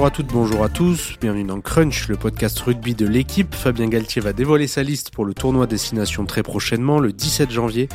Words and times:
Bonjour 0.00 0.12
à 0.14 0.16
toutes, 0.16 0.32
bonjour 0.32 0.64
à 0.64 0.68
tous, 0.70 1.16
bienvenue 1.20 1.44
dans 1.44 1.60
Crunch, 1.60 2.08
le 2.08 2.16
podcast 2.16 2.58
rugby 2.60 2.94
de 2.94 3.06
l'équipe. 3.06 3.54
Fabien 3.54 3.86
Galtier 3.86 4.22
va 4.22 4.32
dévoiler 4.32 4.66
sa 4.66 4.82
liste 4.82 5.10
pour 5.10 5.26
le 5.26 5.34
tournoi 5.34 5.66
Destination 5.66 6.24
très 6.24 6.42
prochainement, 6.42 7.00
le 7.00 7.12
17 7.12 7.50
janvier. 7.50 7.86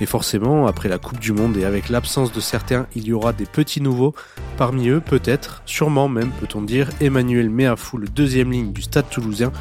Et 0.00 0.06
forcément, 0.06 0.66
après 0.66 0.88
la 0.88 0.98
Coupe 0.98 1.20
du 1.20 1.30
Monde 1.30 1.56
et 1.56 1.64
avec 1.64 1.88
l'absence 1.88 2.32
de 2.32 2.40
certains, 2.40 2.88
il 2.96 3.06
y 3.06 3.12
aura 3.12 3.32
des 3.32 3.46
petits 3.46 3.80
nouveaux. 3.80 4.12
Parmi 4.56 4.88
eux, 4.88 5.00
peut-être, 5.00 5.62
sûrement 5.64 6.08
même, 6.08 6.32
peut-on 6.40 6.62
dire, 6.62 6.88
Emmanuel 7.00 7.48
Meafou, 7.48 7.96
le 7.96 8.08
deuxième 8.08 8.50
ligne 8.50 8.72
du 8.72 8.82
stade 8.82 9.08
toulousain. 9.08 9.52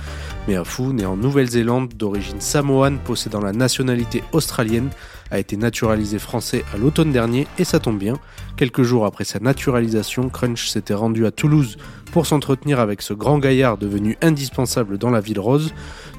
Meafou, 0.47 0.93
né 0.93 1.05
en 1.05 1.18
Nouvelle-Zélande, 1.18 1.93
d'origine 1.93 2.41
samoane, 2.41 2.97
possédant 2.97 3.41
la 3.41 3.52
nationalité 3.52 4.23
australienne, 4.31 4.89
a 5.32 5.39
été 5.39 5.57
naturalisé 5.57 6.20
français 6.20 6.63
à 6.73 6.77
l'automne 6.77 7.11
dernier 7.11 7.48
et 7.57 7.63
ça 7.63 7.80
tombe 7.80 7.98
bien. 7.98 8.20
Quelques 8.58 8.84
jours 8.84 9.05
après 9.05 9.23
sa 9.23 9.40
naturalisation, 9.40 10.30
Crunch 10.30 10.67
s'était 10.67 10.94
rendu 10.94 11.26
à 11.26 11.31
Toulouse 11.31 11.77
pour 12.12 12.27
s'entretenir 12.27 12.80
avec 12.80 13.02
ce 13.02 13.13
grand 13.13 13.40
gaillard 13.40 13.77
devenu 13.77 14.17
indispensable 14.21 14.98
dans 14.98 15.09
la 15.09 15.21
ville 15.21 15.40
rose. 15.40 15.73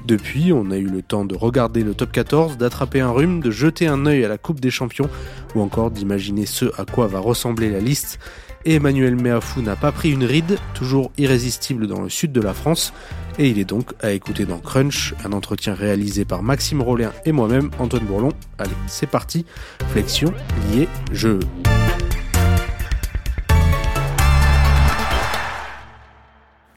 Depuis, 0.05 0.51
on 0.51 0.71
a 0.71 0.77
eu 0.77 0.87
le 0.87 1.01
temps 1.01 1.23
de 1.23 1.35
regarder 1.35 1.83
le 1.83 1.93
top 1.93 2.11
14, 2.11 2.57
d'attraper 2.57 2.99
un 2.99 3.11
rhume, 3.11 3.39
de 3.39 3.51
jeter 3.51 3.87
un 3.87 4.05
œil 4.05 4.25
à 4.25 4.27
la 4.27 4.37
Coupe 4.37 4.59
des 4.59 4.71
Champions 4.71 5.09
ou 5.55 5.61
encore 5.61 5.91
d'imaginer 5.91 6.45
ce 6.45 6.65
à 6.77 6.85
quoi 6.85 7.07
va 7.07 7.19
ressembler 7.19 7.69
la 7.69 7.79
liste 7.79 8.19
et 8.65 8.75
Emmanuel 8.75 9.15
Meafou 9.15 9.61
n'a 9.61 9.75
pas 9.75 9.91
pris 9.91 10.11
une 10.11 10.23
ride, 10.23 10.57
toujours 10.73 11.11
irrésistible 11.17 11.87
dans 11.87 12.01
le 12.01 12.09
sud 12.09 12.31
de 12.31 12.41
la 12.41 12.53
France, 12.53 12.93
et 13.39 13.49
il 13.49 13.59
est 13.59 13.65
donc 13.65 13.93
à 14.01 14.11
écouter 14.11 14.45
dans 14.45 14.59
Crunch, 14.59 15.13
un 15.23 15.31
entretien 15.31 15.73
réalisé 15.73 16.25
par 16.25 16.43
Maxime 16.43 16.81
Rollin 16.81 17.11
et 17.25 17.31
moi-même, 17.31 17.71
Antoine 17.79 18.05
Bourlon. 18.05 18.31
Allez, 18.57 18.71
c'est 18.87 19.09
parti, 19.09 19.45
flexion, 19.89 20.33
lié, 20.71 20.87
jeu. 21.11 21.39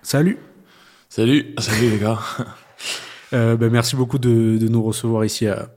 Salut 0.02 0.38
Salut, 1.08 1.54
salut 1.58 1.90
les 1.90 1.98
gars 1.98 2.20
euh, 3.32 3.56
ben, 3.56 3.70
merci 3.70 3.96
beaucoup 3.96 4.18
de, 4.18 4.58
de, 4.58 4.68
nous 4.68 4.82
recevoir 4.82 5.24
ici 5.24 5.46
à, 5.46 5.68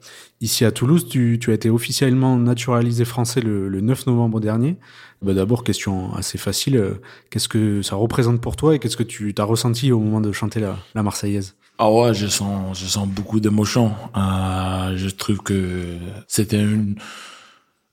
ici 0.42 0.66
à 0.66 0.72
Toulouse. 0.72 1.08
Tu, 1.09 1.38
tu 1.42 1.52
as 1.52 1.53
été 1.53 1.69
officiellement 1.69 2.38
naturalisé 2.38 3.05
français 3.05 3.42
le, 3.42 3.69
le 3.69 3.81
9 3.81 4.08
novembre 4.08 4.39
dernier. 4.39 4.78
Ben, 5.22 5.33
D'abord, 5.33 5.64
question 5.64 6.14
assez 6.16 6.38
facile. 6.38 6.77
Euh, 6.77 7.02
qu'est-ce 7.30 7.47
que 7.47 7.81
ça 7.81 7.95
représente 7.95 8.42
pour 8.42 8.55
toi 8.55 8.75
et 8.75 8.80
qu'est-ce 8.80 8.97
que 8.97 9.03
tu 9.03 9.33
as 9.38 9.44
ressenti 9.44 9.92
au 9.92 10.00
moment 10.00 10.22
de 10.22 10.31
chanter 10.31 10.59
la, 10.59 10.77
la 10.95 11.03
Marseillaise? 11.03 11.55
Ah 11.77 11.92
ouais, 11.92 12.14
je 12.14 12.27
sens, 12.27 12.77
je 12.77 12.86
sens 12.86 13.08
beaucoup 13.08 13.39
d'émotions. 13.39 13.94
Euh, 14.17 14.97
je 14.97 15.09
trouve 15.09 15.38
que 15.38 15.95
c'était 16.27 16.61
une 16.61 16.95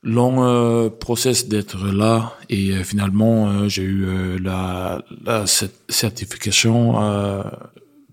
long 0.03 0.43
euh, 0.43 0.89
process 0.89 1.47
d'être 1.47 1.85
là 1.87 2.33
et 2.49 2.71
euh, 2.71 2.83
finalement 2.83 3.49
euh, 3.49 3.67
j'ai 3.67 3.83
eu 3.83 4.39
la, 4.39 5.03
la 5.25 5.45
certification 5.89 6.95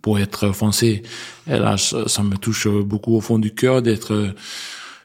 pour 0.04 0.18
être 0.18 0.52
français. 0.52 1.02
Et 1.46 1.58
là, 1.58 1.78
ça, 1.78 2.22
me 2.22 2.36
touche 2.36 2.68
beaucoup 2.68 3.16
au 3.16 3.22
fond 3.22 3.38
du 3.38 3.54
cœur 3.54 3.80
d'être 3.80 4.34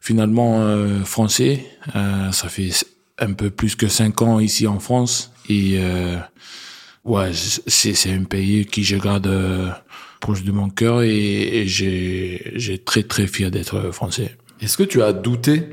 finalement 0.01 0.59
euh, 0.59 1.05
français. 1.05 1.65
Euh, 1.95 2.33
ça 2.33 2.49
fait 2.49 2.71
un 3.17 3.31
peu 3.31 3.49
plus 3.49 3.77
que 3.77 3.87
cinq 3.87 4.21
ans 4.21 4.41
ici 4.41 4.67
en 4.67 4.79
France 4.79 5.31
et 5.47 5.75
euh, 5.77 6.17
ouais, 7.05 7.31
c'est 7.33 8.11
un 8.11 8.25
pays 8.25 8.65
qui 8.65 8.83
je 8.83 8.97
garde 8.97 9.31
proche 10.19 10.43
de 10.43 10.51
mon 10.51 10.69
cœur 10.69 11.01
et, 11.01 11.61
et 11.61 11.65
j'ai 11.65 12.81
très 12.83 13.03
très 13.03 13.25
fier 13.25 13.51
d'être 13.51 13.91
français. 13.91 14.35
Est-ce 14.59 14.75
que 14.75 14.83
tu 14.83 15.01
as 15.01 15.13
douté 15.13 15.63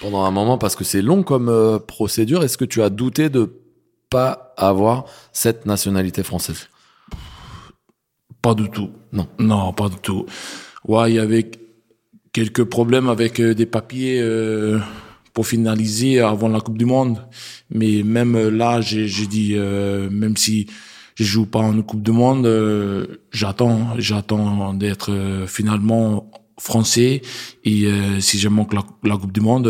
pendant 0.00 0.24
un 0.24 0.30
moment 0.30 0.56
parce 0.56 0.74
que 0.74 0.84
c'est 0.84 1.02
long 1.02 1.22
comme 1.22 1.50
euh, 1.50 1.78
procédure 1.78 2.42
Est-ce 2.42 2.56
que 2.56 2.64
tu 2.64 2.80
as 2.80 2.88
douté 2.88 3.28
de 3.28 3.52
pas 4.08 4.54
avoir 4.56 5.04
cette 5.34 5.66
nationalité 5.66 6.22
française? 6.22 6.70
Pas 8.44 8.54
du 8.54 8.68
tout. 8.68 8.90
Non. 9.10 9.26
Non, 9.38 9.72
pas 9.72 9.88
du 9.88 9.96
tout. 9.96 10.26
Ouais, 10.86 11.10
il 11.10 11.14
y 11.14 11.18
avait 11.18 11.50
quelques 12.30 12.64
problèmes 12.64 13.08
avec 13.08 13.40
euh, 13.40 13.54
des 13.54 13.64
papiers 13.64 14.20
euh, 14.20 14.78
pour 15.32 15.46
finaliser 15.46 16.20
avant 16.20 16.48
la 16.48 16.60
Coupe 16.60 16.76
du 16.76 16.84
Monde. 16.84 17.16
Mais 17.70 18.02
même 18.02 18.36
là, 18.50 18.82
j'ai 18.82 19.26
dit, 19.26 19.54
euh, 19.54 20.10
même 20.10 20.36
si 20.36 20.66
je 21.14 21.24
joue 21.24 21.46
pas 21.46 21.60
en 21.60 21.80
Coupe 21.80 22.02
du 22.02 22.12
Monde, 22.12 22.44
euh, 22.44 23.06
j'attends, 23.32 23.98
j'attends 23.98 24.74
d'être 24.74 25.10
euh, 25.10 25.46
finalement 25.46 26.30
français. 26.60 27.22
Et 27.64 27.88
si 28.20 28.38
je 28.38 28.48
manque 28.48 28.74
la, 28.74 28.84
la, 29.04 29.16
Coupe 29.16 29.32
du 29.32 29.40
Monde, 29.40 29.66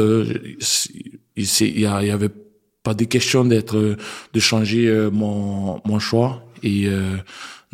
il 1.37 1.45
y, 1.45 1.81
y, 1.81 1.87
avait 1.87 2.35
pas 2.83 2.95
de 2.95 3.05
question 3.05 3.45
d'être, 3.45 3.97
de 4.35 4.41
changer 4.41 5.09
mon, 5.13 5.81
mon 5.87 5.99
choix. 6.01 6.45
Et 6.63 6.89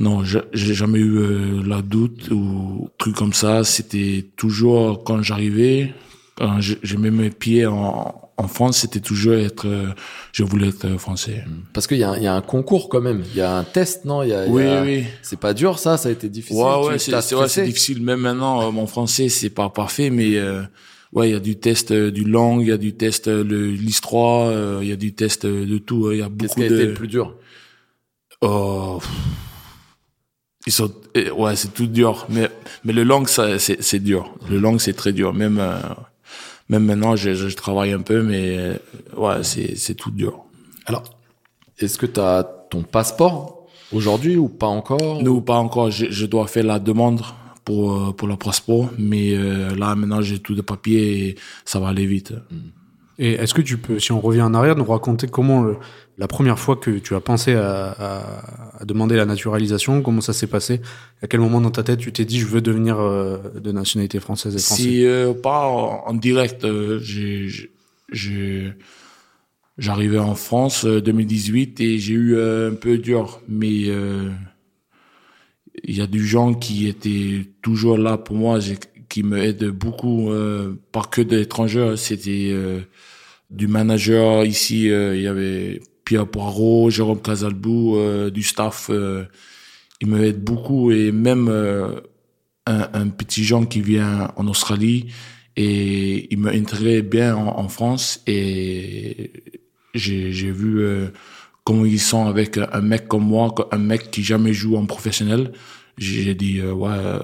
non, 0.01 0.25
j'ai 0.25 0.75
jamais 0.75 0.99
eu 0.99 1.19
euh, 1.19 1.63
la 1.65 1.83
doute 1.83 2.31
ou 2.31 2.89
truc 2.97 3.15
comme 3.15 3.35
ça. 3.35 3.65
C'était 3.65 4.25
toujours 4.37 5.05
quand 5.05 5.23
j'arrivais, 5.23 5.93
quand 6.37 6.59
j'ai 6.61 6.97
mis 6.97 7.11
mes 7.11 7.29
pieds 7.29 7.67
en, 7.67 8.31
en 8.39 8.49
France, 8.49 8.79
c'était 8.79 9.01
toujours 9.01 9.35
être. 9.35 9.67
Euh, 9.67 9.89
je 10.33 10.43
voulais 10.43 10.69
être 10.69 10.97
français. 10.97 11.45
Parce 11.75 11.87
qu'il 11.87 11.99
y, 11.99 12.01
y, 12.01 12.27
a 12.27 12.35
un 12.35 12.41
concours 12.41 12.89
quand 12.89 13.03
même. 13.03 13.23
Il 13.33 13.37
y 13.37 13.43
a 13.43 13.59
un 13.59 13.65
test, 13.65 14.07
non? 14.07 14.23
Y 14.23 14.33
a, 14.33 14.47
Oui, 14.47 14.63
y 14.63 14.67
a... 14.67 14.83
oui. 14.83 15.05
C'est 15.21 15.39
pas 15.39 15.53
dur, 15.53 15.79
ça? 15.79 15.99
Ça 15.99 16.09
a 16.09 16.13
été 16.13 16.31
difficile? 16.31 16.57
Ouais, 16.57 16.87
ouais, 16.87 16.99
c'est 16.99 17.35
ouais, 17.35 17.67
difficile. 17.67 18.03
Même 18.03 18.21
maintenant, 18.21 18.67
euh, 18.67 18.71
mon 18.71 18.87
français, 18.87 19.29
c'est 19.29 19.51
pas 19.51 19.69
parfait, 19.69 20.09
mais. 20.09 20.37
Euh, 20.37 20.63
ouais, 21.13 21.29
il 21.29 21.33
y 21.33 21.37
a 21.37 21.41
du 21.41 21.57
test 21.57 21.91
euh, 21.91 22.11
du 22.11 22.25
langue, 22.25 22.63
il 22.63 22.69
y 22.69 22.73
a 22.73 22.79
du 22.79 22.95
test 22.95 23.29
l'histoire, 23.29 24.83
il 24.83 24.89
y 24.89 24.93
a 24.93 24.97
du 24.97 25.13
test 25.13 25.45
de 25.45 25.77
tout. 25.77 26.11
Il 26.11 26.19
y 26.19 26.23
a 26.23 26.31
beaucoup 26.31 26.55
Qu'est-ce 26.55 26.55
qui 26.55 26.65
a 26.65 26.69
de... 26.71 26.75
été 26.75 26.87
le 26.87 26.95
plus 26.95 27.09
dur? 27.09 27.37
Oh, 28.41 28.99
ils 30.67 30.73
sont 30.73 30.93
ouais 31.37 31.57
c'est 31.57 31.73
tout 31.73 31.87
dur. 31.87 32.27
Mais 32.29 32.51
mais 32.85 32.93
le 32.93 33.03
langue 33.05 33.29
ça 33.29 33.59
c'est 33.59 33.83
c'est 33.83 34.01
dur. 34.01 34.35
Le 34.51 34.59
langue 34.59 34.81
c'est 34.81 34.93
très 34.93 35.13
dur. 35.13 35.33
Même 35.33 35.59
euh, 35.59 35.79
même 36.69 36.85
maintenant 36.85 37.17
je, 37.17 37.35
je 37.35 37.57
travaille 37.57 37.93
un 37.93 38.03
peu 38.03 38.23
mais 38.23 38.79
ouais 39.17 39.43
c'est 39.43 39.77
c'est 39.77 39.95
tout 39.95 40.11
dur. 40.11 40.45
Alors 40.87 41.05
est-ce 41.79 41.99
que 41.99 42.07
tu 42.07 42.21
as 42.21 42.45
ton 42.71 42.83
passeport 42.83 43.67
aujourd'hui 43.93 44.37
ou 44.37 44.49
pas 44.49 44.67
encore 44.67 45.23
non 45.23 45.41
pas 45.41 45.57
encore. 45.57 45.91
Je, 45.91 46.07
je 46.11 46.27
dois 46.27 46.47
faire 46.47 46.65
la 46.65 46.79
demande 46.79 47.23
pour 47.65 48.15
pour 48.15 48.29
le 48.29 48.37
passeport 48.37 48.91
mais 48.99 49.35
euh, 49.35 49.75
là 49.77 49.95
maintenant 49.95 50.21
j'ai 50.21 50.41
tout 50.41 50.55
de 50.55 50.63
papier 50.63 51.29
et 51.29 51.35
ça 51.65 51.81
va 51.81 51.89
aller 51.89 52.07
vite. 52.07 52.35
Et 53.21 53.33
est-ce 53.33 53.53
que 53.53 53.61
tu 53.61 53.77
peux, 53.77 53.99
si 53.99 54.13
on 54.13 54.21
revient 54.21 54.41
en 54.41 54.55
arrière, 54.55 54.77
nous 54.77 54.85
raconter 54.85 55.29
comment 55.29 55.61
le, 55.63 55.77
la 56.21 56.29
première 56.29 56.59
fois 56.59 56.77
que 56.77 56.91
tu 56.99 57.15
as 57.15 57.21
pensé 57.21 57.55
à, 57.55 57.97
à, 57.99 58.83
à 58.83 58.85
demander 58.85 59.17
la 59.17 59.25
naturalisation, 59.25 60.03
comment 60.03 60.21
ça 60.21 60.35
s'est 60.35 60.47
passé? 60.47 60.83
À 61.23 61.27
quel 61.27 61.41
moment 61.41 61.63
dans 61.63 61.71
ta 61.71 61.83
tête 61.83 61.99
tu 61.99 62.13
t'es 62.13 62.27
dit 62.27 62.39
je 62.39 62.45
veux 62.47 62.61
devenir 62.61 63.01
euh, 63.01 63.39
de 63.59 63.73
nationalité 63.73 64.21
française 64.21 64.55
et 64.55 64.59
français? 64.59 64.83
Si 64.83 65.07
euh, 65.07 65.33
pas 65.33 65.67
en, 65.67 66.13
direct, 66.13 66.65
euh, 66.65 67.01
j'ai 67.01 67.49
j'arrivais 69.79 70.19
en 70.19 70.35
France 70.35 70.85
2018 70.85 71.81
et 71.81 71.99
j'ai 71.99 72.13
eu 72.13 72.39
un 72.39 72.75
peu 72.75 72.99
dur, 72.99 73.41
mais 73.49 73.89
il 75.83 75.97
y 75.97 76.03
a 76.03 76.07
du 76.07 76.27
gens 76.27 76.53
qui 76.53 76.87
étaient 76.87 77.47
toujours 77.63 77.97
là 77.97 78.19
pour 78.19 78.37
moi, 78.37 78.59
qui 79.09 79.23
me 79.23 79.39
aident 79.39 79.71
beaucoup, 79.71 80.31
pas 80.93 81.05
que 81.11 81.23
d'étrangers, 81.23 81.95
c'était 81.97 82.53
du 83.51 83.67
manager 83.67 84.45
ici, 84.45 84.91
euh, 84.91 85.17
il 85.17 85.23
y 85.23 85.27
avait 85.27 85.81
Pierre 86.11 86.27
Poirot, 86.27 86.91
Jérôme 86.91 87.23
Casalbou, 87.23 87.97
euh, 87.97 88.31
du 88.31 88.43
staff. 88.43 88.91
Euh, 88.91 89.27
il 90.01 90.09
me 90.09 90.33
beaucoup 90.33 90.91
et 90.91 91.13
même 91.13 91.49
un, 92.67 92.89
un, 92.93 93.09
petit 93.11 93.45
Jean 93.45 93.65
qui 93.65 93.81
vient 93.81 94.33
en 94.35 94.49
Australie 94.49 95.13
et 95.55 96.27
il 96.33 96.39
me 96.41 96.53
intéresse 96.53 97.05
bien 97.05 97.37
en, 97.37 97.69
France 97.69 98.23
et 98.27 99.31
j'ai 99.95 100.51
vu 100.51 100.83
comment 101.63 101.85
ils 101.85 102.01
sont 102.01 102.27
avec 102.27 102.59
un 102.59 102.81
mec 102.81 103.07
comme 103.07 103.27
moi, 103.27 103.55
un 103.71 103.79
mec 103.79 104.11
qui 104.11 104.25
jamais 104.25 104.53
joue 104.53 104.77
en 104.77 104.87
professionnel. 104.87 105.53
J'ai 105.97 106.35
dit 106.35 106.61
ouais, 106.63 107.21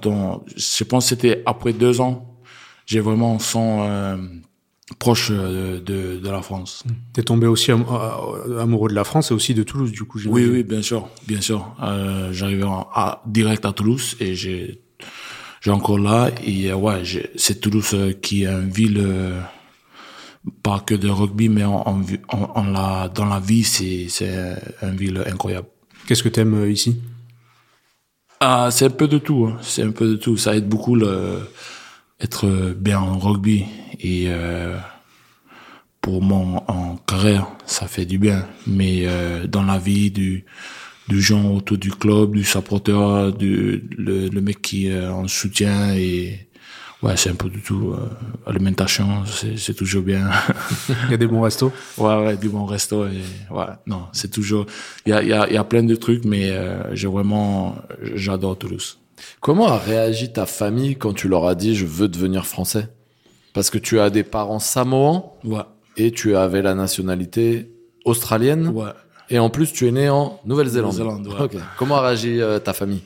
dans, 0.00 0.42
je 0.56 0.84
pense 0.84 1.08
c'était 1.08 1.42
après 1.44 1.74
deux 1.74 2.00
ans, 2.00 2.38
j'ai 2.86 3.00
vraiment 3.00 3.38
sens 3.40 4.18
proche 4.98 5.30
de, 5.30 5.78
de, 5.78 6.28
la 6.28 6.42
France. 6.42 6.84
T'es 7.12 7.22
tombé 7.22 7.46
aussi 7.46 7.70
am 7.70 7.84
amoureux 8.58 8.90
de 8.90 8.94
la 8.94 9.04
France 9.04 9.30
et 9.30 9.34
aussi 9.34 9.54
de 9.54 9.62
Toulouse, 9.62 9.92
du 9.92 10.04
coup. 10.04 10.20
Oui, 10.26 10.46
oui, 10.46 10.62
bien 10.62 10.82
sûr, 10.82 11.08
bien 11.26 11.40
sûr. 11.40 11.74
Euh, 11.82 12.32
J'arrivais 12.32 12.64
à, 12.66 13.22
direct 13.26 13.64
à 13.64 13.72
Toulouse 13.72 14.16
et 14.20 14.34
j'ai 14.34 14.82
j'ai 15.60 15.70
encore 15.70 15.98
là 15.98 16.30
et 16.44 16.72
ouais, 16.72 17.02
c'est 17.36 17.60
Toulouse 17.60 17.94
qui 18.22 18.44
est 18.44 18.48
une 18.48 18.70
ville 18.70 18.98
euh, 19.00 19.40
pas 20.62 20.80
que 20.80 20.94
de 20.94 21.08
rugby, 21.08 21.48
mais 21.48 21.64
en 21.64 22.02
la 22.72 23.08
dans 23.08 23.26
la 23.26 23.40
vie, 23.40 23.64
c'est 23.64 24.06
c'est 24.08 24.56
une 24.82 24.96
ville 24.96 25.22
incroyable. 25.26 25.68
Qu'est-ce 26.06 26.22
que 26.22 26.28
t'aimes 26.28 26.68
ici? 26.70 26.96
Ah, 28.40 28.70
c'est 28.70 28.86
un 28.86 28.90
peu 28.90 29.06
de 29.06 29.18
tout. 29.18 29.46
Hein. 29.46 29.58
C'est 29.60 29.82
un 29.82 29.90
peu 29.90 30.06
de 30.06 30.16
tout. 30.16 30.38
Ça 30.38 30.56
aide 30.56 30.66
beaucoup 30.66 30.96
le 30.96 31.40
être 32.20 32.74
bien 32.74 32.98
en 32.98 33.18
rugby 33.18 33.64
et 34.02 34.24
euh, 34.28 34.76
pour 36.00 36.22
mon 36.22 36.58
en 36.68 36.96
carrière, 36.96 37.46
ça 37.66 37.86
fait 37.86 38.06
du 38.06 38.18
bien. 38.18 38.46
Mais 38.66 39.02
euh, 39.04 39.46
dans 39.46 39.62
la 39.62 39.78
vie 39.78 40.10
du 40.10 40.44
du 41.08 41.20
gens 41.20 41.54
autour 41.54 41.76
du 41.76 41.90
club, 41.90 42.36
du 42.36 42.44
supporter, 42.44 43.32
du 43.32 43.88
le, 43.98 44.28
le 44.28 44.40
mec 44.40 44.62
qui 44.62 44.94
en 44.96 45.26
soutien 45.26 45.94
et 45.94 46.50
ouais, 47.02 47.16
c'est 47.16 47.30
un 47.30 47.34
peu 47.34 47.48
du 47.48 47.60
tout 47.60 47.92
euh, 47.92 48.08
alimentation, 48.46 49.24
c'est 49.26 49.58
c'est 49.58 49.74
toujours 49.74 50.02
bien. 50.02 50.30
Il 51.06 51.10
y 51.10 51.14
a 51.14 51.16
des 51.16 51.26
bons 51.26 51.40
restos. 51.40 51.72
ouais, 51.98 52.16
ouais, 52.24 52.36
du 52.36 52.48
bon 52.48 52.64
resto 52.64 53.06
et 53.06 53.22
ouais, 53.50 53.64
non, 53.86 54.06
c'est 54.12 54.30
toujours 54.30 54.66
il 55.06 55.10
y 55.10 55.12
a 55.12 55.22
il 55.22 55.28
y 55.28 55.32
a 55.32 55.48
il 55.48 55.54
y 55.54 55.56
a 55.58 55.64
plein 55.64 55.82
de 55.82 55.94
trucs, 55.96 56.24
mais 56.24 56.50
euh, 56.50 56.94
j'ai 56.94 57.08
vraiment 57.08 57.76
j'adore 58.14 58.58
Toulouse. 58.58 58.98
Comment 59.40 59.68
a 59.68 59.78
réagi 59.78 60.32
ta 60.32 60.46
famille 60.46 60.96
quand 60.96 61.12
tu 61.12 61.28
leur 61.28 61.46
as 61.46 61.54
dit 61.54 61.74
je 61.74 61.86
veux 61.86 62.08
devenir 62.08 62.46
français 62.46 62.88
Parce 63.52 63.70
que 63.70 63.78
tu 63.78 63.98
as 64.00 64.10
des 64.10 64.22
parents 64.22 64.58
samoans 64.60 65.38
Ouais, 65.44 65.62
et 65.96 66.12
tu 66.12 66.36
avais 66.36 66.62
la 66.62 66.74
nationalité 66.74 67.70
australienne 68.04 68.68
ouais. 68.68 68.90
et 69.28 69.38
en 69.38 69.50
plus 69.50 69.72
tu 69.72 69.86
es 69.88 69.90
né 69.92 70.08
en 70.08 70.40
Nouvelle-Zélande. 70.44 70.92
Nouvelle-Zélande, 70.92 71.26
ouais. 71.28 71.56
Ok. 71.56 71.56
Comment 71.76 71.96
a 71.96 72.02
réagi 72.02 72.40
euh, 72.40 72.58
ta 72.58 72.72
famille? 72.72 73.02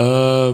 Euh, 0.00 0.52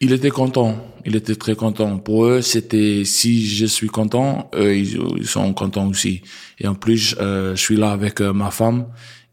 il 0.00 0.12
était 0.12 0.30
content. 0.30 0.76
Il 1.06 1.14
était 1.16 1.36
très 1.36 1.54
content. 1.54 1.98
Pour 1.98 2.24
eux, 2.26 2.40
c'était 2.40 3.04
si 3.04 3.46
je 3.46 3.66
suis 3.66 3.88
content, 3.88 4.50
eux 4.54 4.76
ils, 4.76 4.98
ils 5.18 5.26
sont 5.26 5.52
contents 5.54 5.86
aussi. 5.88 6.22
Et 6.58 6.66
en 6.66 6.74
plus, 6.74 7.14
euh, 7.20 7.54
je 7.54 7.60
suis 7.60 7.76
là 7.76 7.92
avec 7.92 8.20
euh, 8.20 8.32
ma 8.32 8.50
femme 8.50 8.86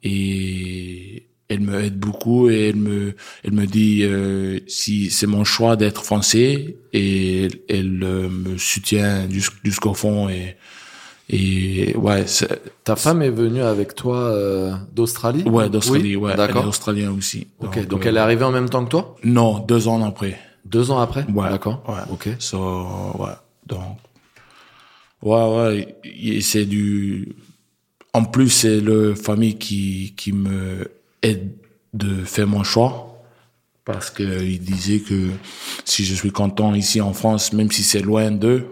et 0.03 1.27
elle 1.51 1.61
me 1.61 1.79
aide 1.83 1.97
beaucoup 1.99 2.49
et 2.49 2.69
elle 2.69 2.75
me 2.77 3.13
elle 3.43 3.53
me 3.53 3.65
dit 3.65 4.03
euh, 4.03 4.59
si 4.67 5.09
c'est 5.11 5.27
mon 5.27 5.43
choix 5.43 5.75
d'être 5.75 6.03
français 6.03 6.75
et 6.93 7.43
elle, 7.45 7.55
elle, 7.69 8.03
euh, 8.03 8.29
me 8.29 8.57
soutient 8.57 9.29
jus- 9.29 9.49
jusqu'au 9.63 9.93
fond 9.93 10.29
et 10.29 10.55
et 11.29 11.95
ouais 11.95 12.25
Ta 12.83 12.95
femme 12.95 13.21
est 13.21 13.29
venue 13.29 13.61
avec 13.61 13.95
toi 13.95 14.17
euh, 14.17 14.73
d'Australie? 14.93 15.43
Ouais 15.43 15.69
d'Australie 15.69 16.15
Oui 16.15 16.15
ouais 16.15 16.31
elle 16.33 16.39
est 16.41 16.47
D'accord. 16.47 16.67
australienne 16.67 17.15
aussi. 17.17 17.47
Ok, 17.59 17.87
donc 17.87 18.05
euh, 18.05 18.09
elle 18.09 18.17
est 18.17 18.19
arrivée 18.19 18.43
en 18.43 18.51
même 18.51 18.69
temps 18.69 18.83
que 18.83 18.89
toi? 18.89 19.15
Non 19.23 19.59
deux 19.59 19.87
ans 19.87 20.03
après. 20.03 20.37
Deux 20.65 20.91
ans 20.91 20.99
après? 20.99 21.25
Ouais. 21.33 21.49
D'accord. 21.49 21.83
Ouais. 21.87 22.03
Ok. 22.11 22.29
So, 22.39 22.57
ouais. 23.19 23.35
Donc, 23.65 23.97
ouais, 25.23 25.95
ouais, 26.03 26.41
c'est 26.41 26.65
du, 26.65 27.29
en 28.13 28.25
plus, 28.25 28.49
c'est 28.49 28.79
le 28.79 29.15
famille 29.15 29.57
qui, 29.57 30.13
qui 30.17 30.33
me 30.33 30.87
aide 31.21 31.55
de 31.93 32.23
faire 32.23 32.47
mon 32.47 32.63
choix. 32.63 33.07
Parce 33.83 34.09
que 34.11 34.43
il 34.43 34.59
disait 34.59 34.99
que 34.99 35.29
si 35.85 36.05
je 36.05 36.13
suis 36.13 36.31
content 36.31 36.75
ici 36.75 37.01
en 37.01 37.13
France, 37.13 37.51
même 37.51 37.71
si 37.71 37.83
c'est 37.83 38.01
loin 38.01 38.29
d'eux, 38.31 38.67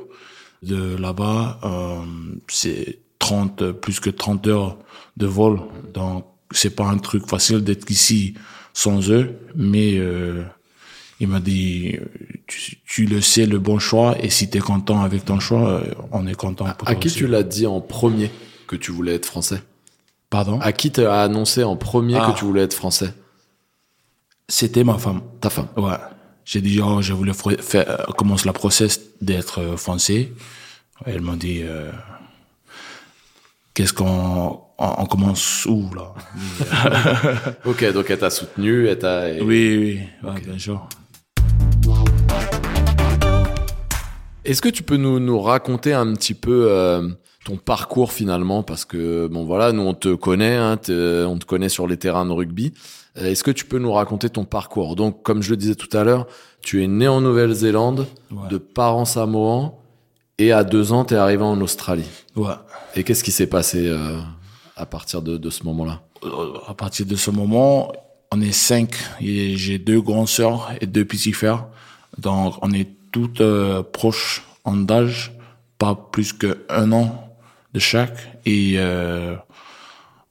de 0.61 0.95
là-bas, 0.97 1.59
euh, 1.63 2.05
c'est 2.47 2.99
30, 3.19 3.71
plus 3.71 3.99
que 3.99 4.09
30 4.09 4.47
heures 4.47 4.77
de 5.17 5.25
vol. 5.25 5.59
Donc, 5.93 6.25
c'est 6.51 6.75
pas 6.75 6.85
un 6.85 6.97
truc 6.97 7.27
facile 7.27 7.63
d'être 7.63 7.89
ici 7.89 8.33
sans 8.73 9.09
eux, 9.09 9.35
mais, 9.55 9.97
euh, 9.97 10.43
il 11.19 11.27
m'a 11.27 11.39
dit, 11.39 11.97
tu, 12.47 12.77
tu 12.85 13.05
le 13.05 13.19
sais, 13.19 13.45
le 13.45 13.59
bon 13.59 13.77
choix, 13.77 14.15
et 14.23 14.29
si 14.29 14.49
t'es 14.49 14.59
content 14.59 15.01
avec 15.01 15.25
ton 15.25 15.39
choix, 15.39 15.69
euh, 15.69 15.93
on 16.11 16.25
est 16.27 16.35
content 16.35 16.65
pour 16.77 16.87
À 16.87 16.95
qui 16.95 17.07
aussi. 17.07 17.17
tu 17.17 17.27
l'as 17.27 17.43
dit 17.43 17.67
en 17.67 17.81
premier 17.81 18.31
que 18.67 18.75
tu 18.75 18.91
voulais 18.91 19.15
être 19.15 19.25
français? 19.25 19.61
Pardon? 20.29 20.59
À 20.61 20.71
qui 20.73 20.91
t'as 20.91 21.23
annoncé 21.23 21.63
en 21.63 21.75
premier 21.75 22.17
Ah. 22.19 22.31
que 22.31 22.37
tu 22.39 22.45
voulais 22.45 22.61
être 22.63 22.73
français 22.73 23.13
C'était 24.47 24.83
ma 24.83 24.97
femme. 24.97 25.21
Ta 25.41 25.49
femme. 25.49 25.67
Ouais. 25.77 25.93
J'ai 26.45 26.61
dit, 26.61 26.79
oh, 26.83 27.01
je 27.01 27.13
voulais 27.13 27.33
faire, 27.33 27.89
euh, 27.89 28.11
commence 28.17 28.45
la 28.45 28.53
process 28.53 28.99
d'être 29.21 29.59
euh, 29.61 29.77
français. 29.77 30.31
Elle 31.05 31.21
m'a 31.21 31.35
dit, 31.35 31.61
euh, 31.63 31.91
qu'est-ce 33.73 33.93
qu'on, 33.93 34.59
on, 34.77 34.93
on 34.97 35.05
commence 35.05 35.65
où, 35.65 35.89
là? 35.95 36.13
Ok, 37.65 37.91
donc 37.93 38.09
elle 38.09 38.17
t'a 38.19 38.29
soutenu, 38.31 38.87
elle 38.87 38.97
t'a... 38.99 39.25
oui, 39.41 39.43
oui, 39.43 39.99
ouais, 40.29 40.41
bien 40.41 40.57
sûr. 40.57 40.87
Est-ce 44.45 44.61
que 44.61 44.69
tu 44.69 44.81
peux 44.83 44.97
nous, 44.97 45.19
nous 45.19 45.39
raconter 45.41 45.93
un 45.93 46.13
petit 46.13 46.33
peu 46.33 46.67
euh, 46.69 47.07
ton 47.45 47.57
parcours 47.57 48.11
finalement 48.11 48.63
Parce 48.63 48.85
que, 48.85 49.27
bon 49.27 49.45
voilà, 49.45 49.71
nous 49.71 49.81
on 49.83 49.93
te 49.93 50.13
connaît, 50.13 50.55
hein, 50.55 50.77
on 50.89 51.37
te 51.37 51.45
connaît 51.45 51.69
sur 51.69 51.87
les 51.87 51.97
terrains 51.97 52.25
de 52.25 52.31
rugby. 52.31 52.73
Euh, 53.17 53.25
Est-ce 53.31 53.43
que 53.43 53.51
tu 53.51 53.65
peux 53.65 53.79
nous 53.79 53.91
raconter 53.93 54.29
ton 54.29 54.43
parcours? 54.45 54.95
Donc, 54.95 55.23
comme 55.23 55.41
je 55.41 55.49
le 55.51 55.57
disais 55.57 55.75
tout 55.75 55.95
à 55.97 56.03
l'heure, 56.03 56.27
tu 56.61 56.83
es 56.83 56.87
né 56.87 57.07
en 57.07 57.21
Nouvelle-Zélande, 57.21 58.07
Ouais. 58.31 58.47
de 58.49 58.57
parents 58.57 59.05
samoans, 59.05 59.79
et 60.37 60.51
à 60.51 60.63
deux 60.63 60.91
ans, 60.93 61.05
tu 61.05 61.13
es 61.15 61.17
arrivé 61.17 61.43
en 61.43 61.59
Australie. 61.61 62.05
Ouais. 62.35 62.53
Et 62.95 63.03
qu'est-ce 63.03 63.23
qui 63.23 63.31
s'est 63.31 63.47
passé 63.47 63.87
euh, 63.87 64.19
à 64.75 64.85
partir 64.85 65.21
de, 65.21 65.37
de 65.37 65.49
ce 65.49 65.63
moment-là? 65.63 66.01
Euh, 66.23 66.53
à 66.67 66.73
partir 66.73 67.05
de 67.05 67.15
ce 67.15 67.31
moment, 67.31 67.91
on 68.31 68.39
est 68.41 68.51
cinq. 68.51 68.91
Et 69.21 69.55
J'ai 69.57 69.79
deux 69.79 70.01
grandes 70.01 70.27
sœurs 70.27 70.69
et 70.81 70.85
deux 70.85 71.05
petits 71.05 71.33
frères. 71.33 71.65
Donc, 72.17 72.55
on 72.61 72.71
est 72.71 72.87
toutes 73.11 73.41
euh, 73.41 73.81
proches 73.83 74.43
en 74.65 74.87
âge, 74.89 75.33
pas 75.77 75.95
plus 75.95 76.31
que 76.33 76.59
un 76.69 76.91
an 76.91 77.28
de 77.73 77.79
chaque. 77.79 78.39
Et 78.45 78.75
euh, 78.77 79.35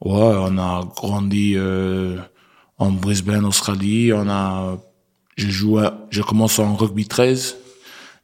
ouais, 0.00 0.35
on 0.38 0.58
a 0.58 0.88
grandi 0.96 1.55
euh, 1.56 2.19
en 2.79 2.90
Brisbane, 2.90 3.44
Australie. 3.44 4.12
On 4.12 4.29
a, 4.29 4.79
je 5.37 5.49
joue, 5.49 5.81
je 6.11 6.23
commence 6.23 6.58
en 6.58 6.75
rugby 6.75 7.06
13 7.06 7.56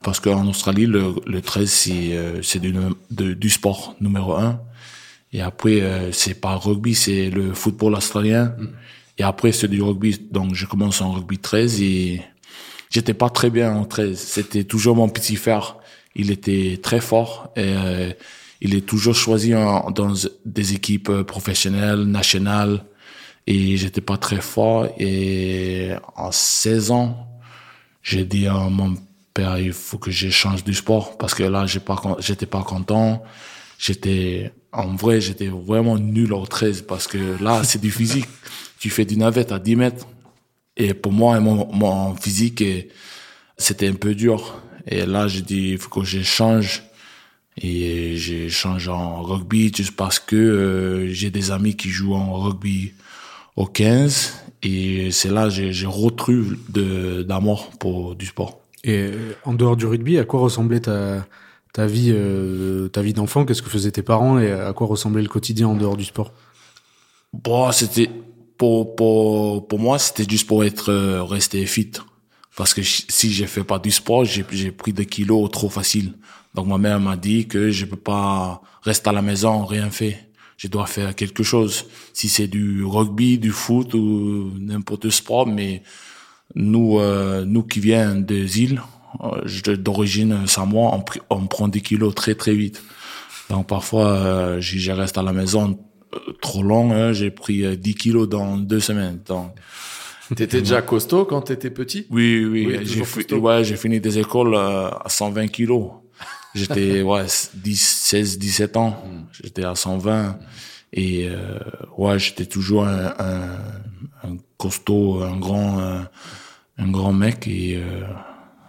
parce 0.02 0.20
qu'en 0.20 0.46
Australie, 0.46 0.86
le, 0.86 1.14
le 1.26 1.40
13 1.40 1.70
c'est 1.70 2.12
euh, 2.12 2.42
c'est 2.42 2.60
du, 2.60 2.74
du 3.10 3.50
sport 3.50 3.96
numéro 4.00 4.34
un. 4.34 4.60
Et 5.34 5.40
après, 5.40 5.80
euh, 5.80 6.12
c'est 6.12 6.40
pas 6.40 6.54
rugby, 6.54 6.94
c'est 6.94 7.28
le 7.28 7.54
football 7.54 7.94
australien. 7.94 8.54
Et 9.18 9.24
après, 9.24 9.50
c'est 9.50 9.66
du 9.66 9.82
rugby. 9.82 10.16
Donc, 10.30 10.54
je 10.54 10.64
commence 10.64 11.00
en 11.00 11.10
rugby 11.10 11.38
13 11.38 11.82
et 11.82 12.22
j'étais 12.88 13.14
pas 13.14 13.30
très 13.30 13.50
bien 13.50 13.74
en 13.74 13.84
13. 13.84 14.16
C'était 14.16 14.62
toujours 14.62 14.94
mon 14.94 15.08
petit 15.08 15.34
frère. 15.34 15.76
Il 16.14 16.30
était 16.30 16.78
très 16.80 17.00
fort 17.00 17.50
et 17.56 17.62
euh, 17.66 18.12
il 18.60 18.74
est 18.74 18.86
toujours 18.86 19.14
choisi 19.14 19.50
dans 19.50 20.14
des 20.44 20.74
équipes 20.74 21.10
euh, 21.10 21.24
professionnelles, 21.24 22.04
nationales. 22.04 22.84
Et 23.46 23.76
j'étais 23.76 24.00
pas 24.00 24.16
très 24.16 24.40
fort. 24.40 24.88
Et 24.98 25.90
en 26.16 26.32
16 26.32 26.90
ans, 26.90 27.28
j'ai 28.02 28.24
dit 28.24 28.46
à 28.46 28.54
mon 28.54 28.96
père, 29.34 29.58
il 29.58 29.72
faut 29.72 29.98
que 29.98 30.10
je 30.10 30.30
change 30.30 30.64
du 30.64 30.72
sport 30.74 31.18
parce 31.18 31.34
que 31.34 31.42
là, 31.42 31.66
pas, 31.84 32.16
j'étais 32.20 32.46
pas 32.46 32.62
content. 32.62 33.22
J'étais, 33.78 34.52
en 34.72 34.94
vrai, 34.94 35.20
j'étais 35.20 35.48
vraiment 35.48 35.98
nul 35.98 36.32
au 36.32 36.46
13 36.46 36.82
parce 36.82 37.06
que 37.06 37.42
là, 37.42 37.64
c'est 37.64 37.80
du 37.80 37.90
physique. 37.90 38.26
Tu 38.78 38.90
fais 38.90 39.06
du 39.06 39.16
navette 39.16 39.50
à 39.50 39.58
10 39.58 39.76
mètres. 39.76 40.06
Et 40.76 40.92
pour 40.92 41.10
moi, 41.10 41.40
mon, 41.40 41.72
mon 41.72 42.14
physique, 42.16 42.62
c'était 43.56 43.88
un 43.88 43.94
peu 43.94 44.14
dur. 44.14 44.60
Et 44.86 45.06
là, 45.06 45.26
j'ai 45.26 45.40
dit, 45.40 45.70
il 45.70 45.78
faut 45.78 45.88
que 45.88 46.04
je 46.04 46.20
change. 46.20 46.82
Et 47.56 48.16
j'ai 48.16 48.48
changé 48.48 48.90
en 48.90 49.22
rugby 49.22 49.72
juste 49.74 49.94
parce 49.96 50.18
que 50.18 50.34
euh, 50.36 51.08
j'ai 51.08 51.30
des 51.30 51.50
amis 51.52 51.76
qui 51.76 51.88
jouent 51.88 52.14
en 52.14 52.34
rugby 52.40 52.92
au 53.56 53.66
15. 53.66 54.34
Et 54.62 55.10
c'est 55.12 55.30
là 55.30 55.44
que 55.48 55.70
j'ai 55.72 55.86
retrouvé 55.86 56.56
de- 56.70 57.22
d'amour 57.22 57.70
pour 57.78 58.16
du 58.16 58.26
sport. 58.26 58.60
Et 58.82 59.12
en 59.44 59.54
dehors 59.54 59.76
du 59.76 59.86
rugby, 59.86 60.18
à 60.18 60.24
quoi 60.24 60.40
ressemblait 60.40 60.80
ta, 60.80 61.26
ta 61.72 61.86
vie, 61.86 62.10
euh, 62.12 62.88
ta 62.88 63.02
vie 63.02 63.12
d'enfant? 63.12 63.44
Qu'est-ce 63.44 63.62
que 63.62 63.70
faisaient 63.70 63.92
tes 63.92 64.02
parents? 64.02 64.38
Et 64.38 64.52
à 64.52 64.72
quoi 64.72 64.86
ressemblait 64.86 65.22
le 65.22 65.28
quotidien 65.28 65.68
en 65.68 65.76
dehors 65.76 65.96
du 65.96 66.04
sport? 66.04 66.32
Bon, 67.32 67.70
c'était 67.72 68.10
pour 68.56 68.94
pour 68.96 69.66
pour 69.66 69.78
moi, 69.78 69.98
c'était 69.98 70.26
juste 70.28 70.46
pour 70.46 70.64
être 70.64 70.90
euh, 70.90 71.22
resté 71.22 71.64
fit. 71.66 71.90
Parce 72.56 72.72
que 72.74 72.82
si 72.82 73.32
j'ai 73.32 73.46
fait 73.46 73.64
pas 73.64 73.78
du 73.78 73.90
sport, 73.90 74.24
j'ai 74.24 74.44
j'ai 74.52 74.70
pris 74.70 74.92
des 74.92 75.06
kilos 75.06 75.50
trop 75.50 75.68
facile. 75.68 76.14
Donc 76.54 76.66
ma 76.66 76.78
mère 76.78 77.00
m'a 77.00 77.16
dit 77.16 77.46
que 77.48 77.70
je 77.70 77.84
peux 77.84 77.96
pas 77.96 78.60
rester 78.82 79.10
à 79.10 79.12
la 79.12 79.22
maison 79.22 79.64
rien 79.64 79.90
fait. 79.90 80.28
Je 80.56 80.68
dois 80.68 80.86
faire 80.86 81.14
quelque 81.16 81.42
chose. 81.42 81.86
Si 82.12 82.28
c'est 82.28 82.46
du 82.46 82.84
rugby, 82.84 83.38
du 83.38 83.50
foot 83.50 83.92
ou 83.94 84.52
n'importe 84.60 85.10
sport, 85.10 85.46
mais 85.48 85.82
nous 86.54 86.98
euh, 87.00 87.44
nous 87.44 87.64
qui 87.64 87.80
viens 87.80 88.14
des 88.14 88.60
îles, 88.62 88.80
euh, 89.24 89.76
d'origine 89.76 90.46
samoa, 90.46 90.92
on, 90.94 91.04
on 91.36 91.46
prend 91.46 91.68
des 91.68 91.80
kilos 91.80 92.14
très 92.14 92.34
très 92.36 92.54
vite. 92.54 92.82
Donc 93.50 93.66
parfois, 93.66 94.08
euh, 94.10 94.60
je, 94.60 94.90
reste 94.92 95.18
à 95.18 95.22
la 95.22 95.32
maison 95.32 95.78
euh, 96.14 96.18
trop 96.40 96.62
long. 96.62 96.92
hein, 96.92 97.12
j'ai 97.12 97.30
pris 97.30 97.64
euh, 97.64 97.76
10 97.76 97.94
kilos 97.96 98.28
dans 98.28 98.56
deux 98.56 98.80
semaines. 98.80 99.20
Donc 99.26 99.50
T'étais 100.34 100.60
déjà 100.60 100.80
costaud 100.82 101.26
quand 101.26 101.42
t'étais 101.42 101.70
petit? 101.70 102.06
Oui, 102.10 102.44
oui, 102.44 102.66
Oui, 102.66 102.78
j'ai 102.84 103.04
fi- 103.04 103.34
ouais, 103.34 103.64
fini 103.64 104.00
des 104.00 104.18
écoles 104.18 104.54
euh, 104.54 104.88
à 104.88 105.08
120 105.08 105.48
kilos. 105.48 105.90
J'étais 106.54 107.02
ouais 107.10 107.26
10, 107.54 107.80
16, 107.80 108.38
17 108.38 108.76
ans. 108.76 109.02
J'étais 109.32 109.64
à 109.64 109.74
120 109.74 110.38
et 110.92 111.28
euh, 111.28 111.58
ouais, 111.98 112.18
j'étais 112.18 112.46
toujours 112.46 112.84
un, 112.86 113.14
un, 113.18 114.28
un 114.28 114.36
costaud, 114.58 115.22
un 115.22 115.36
grand, 115.38 115.80
un, 115.80 116.08
un 116.78 116.90
grand 116.90 117.12
mec 117.12 117.46
et 117.48 117.76
euh, 117.82 118.04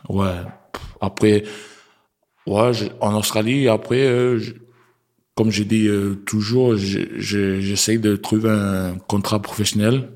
ouais. 0.10 0.34
Après, 1.02 1.44
ouais, 2.48 2.74
je- 2.74 2.86
en 3.02 3.16
Australie, 3.16 3.68
après, 3.68 4.02
euh, 4.08 4.40
je- 4.40 4.54
comme 5.36 5.52
j'ai 5.52 5.66
dit 5.66 5.88
euh, 5.88 6.16
toujours, 6.26 6.76
j'essaye 6.78 8.00
de 8.00 8.16
trouver 8.16 8.50
un 8.50 8.96
contrat 9.08 9.42
professionnel. 9.42 10.10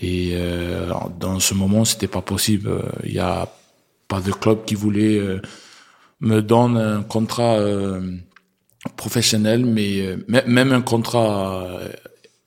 Et 0.00 0.30
euh, 0.34 0.90
dans 1.20 1.38
ce 1.40 1.54
moment, 1.54 1.84
c'était 1.84 2.06
pas 2.08 2.22
possible. 2.22 2.70
Il 3.04 3.12
y 3.12 3.18
a 3.18 3.48
pas 4.08 4.20
de 4.20 4.32
club 4.32 4.64
qui 4.64 4.74
voulait 4.74 5.18
euh, 5.18 5.40
me 6.20 6.40
donner 6.40 6.80
un 6.80 7.02
contrat 7.02 7.58
professionnel, 8.96 9.64
mais 9.64 10.16
même 10.26 10.72
un 10.72 10.82
contrat 10.82 11.80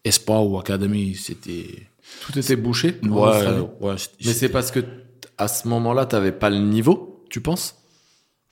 espoir 0.04 0.46
ou 0.46 0.58
académie, 0.58 1.16
c'était 1.16 1.88
tout 2.22 2.38
était 2.38 2.56
bouché. 2.56 3.00
Ouais, 3.04 3.48
ouais 3.80 3.96
mais 4.26 4.34
c'est 4.34 4.50
parce 4.50 4.72
que 4.72 4.80
à 5.38 5.48
ce 5.48 5.68
moment-là, 5.68 6.06
tu 6.06 6.16
n'avais 6.16 6.32
pas 6.32 6.50
le 6.50 6.60
niveau, 6.60 7.24
tu 7.30 7.42
penses? 7.42 7.76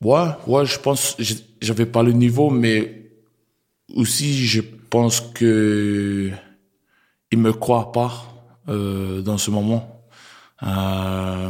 Ouais, 0.02 0.30
ouais, 0.48 0.66
je 0.66 0.80
pense, 0.80 1.18
j'avais 1.62 1.86
pas 1.86 2.04
le 2.04 2.14
niveau, 2.14 2.50
mais 2.50 3.12
aussi, 3.96 4.46
je 4.46 4.62
pense 4.90 5.22
que 5.22 6.32
il 7.32 7.38
me 7.38 7.54
croit 7.54 7.92
pas 7.92 8.26
euh, 8.70 9.22
dans 9.22 9.38
ce 9.38 9.52
moment. 9.52 10.04
Euh, 10.64 11.50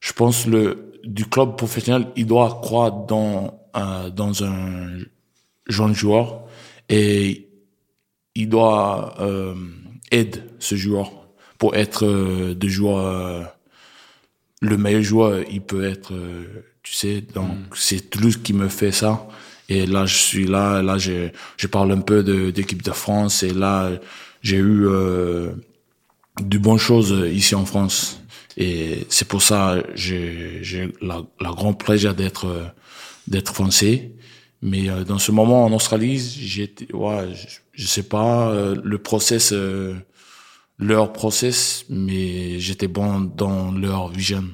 je 0.00 0.12
pense 0.12 0.46
le 0.46 0.87
du 1.04 1.26
club 1.26 1.56
professionnel, 1.56 2.08
il 2.16 2.26
doit 2.26 2.60
croire 2.62 2.92
dans 2.92 3.60
euh, 3.76 4.10
dans 4.10 4.44
un 4.44 4.98
jeune 5.68 5.94
joueur 5.94 6.44
et 6.88 7.48
il 8.34 8.48
doit 8.48 9.14
euh, 9.20 9.54
aider 10.10 10.40
ce 10.58 10.74
joueur 10.74 11.10
pour 11.58 11.76
être 11.76 12.06
euh, 12.06 12.54
de 12.54 12.68
joueur 12.68 12.98
euh, 12.98 13.42
le 14.60 14.76
meilleur 14.76 15.02
joueur 15.02 15.42
il 15.50 15.60
peut 15.60 15.84
être 15.84 16.14
tu 16.82 16.92
sais 16.94 17.20
donc 17.20 17.50
mm. 17.50 17.68
c'est 17.74 18.10
Toulouse 18.10 18.38
qui 18.42 18.52
me 18.52 18.68
fait 18.68 18.92
ça 18.92 19.28
et 19.68 19.86
là 19.86 20.06
je 20.06 20.16
suis 20.16 20.46
là 20.46 20.82
là 20.82 20.98
je 20.98 21.28
je 21.56 21.66
parle 21.66 21.92
un 21.92 22.00
peu 22.00 22.22
de 22.22 22.50
d'équipe 22.50 22.82
de 22.82 22.92
France 22.92 23.42
et 23.42 23.52
là 23.52 23.90
j'ai 24.42 24.56
eu 24.56 24.86
euh, 24.86 25.52
de 26.40 26.58
bonnes 26.58 26.78
choses 26.78 27.14
ici 27.32 27.54
en 27.54 27.64
France 27.64 28.20
et 28.58 29.06
c'est 29.08 29.26
pour 29.26 29.40
ça 29.40 29.82
j'ai 29.94 30.58
j'ai 30.62 30.92
la, 31.00 31.22
la 31.40 31.50
grand 31.50 31.72
plaisir 31.72 32.14
d'être 32.14 32.74
d'être 33.26 33.54
français. 33.54 34.12
Mais 34.60 34.88
dans 35.06 35.18
ce 35.18 35.30
moment 35.30 35.64
en 35.64 35.72
Australie 35.72 36.18
j'étais 36.18 36.92
ouais 36.92 37.32
je, 37.34 37.58
je 37.72 37.86
sais 37.86 38.02
pas 38.02 38.52
le 38.74 38.98
process 38.98 39.54
leur 40.78 41.12
process, 41.12 41.84
mais 41.88 42.60
j'étais 42.60 42.88
bon 42.88 43.20
dans 43.20 43.72
leur 43.72 44.08
vision 44.08 44.44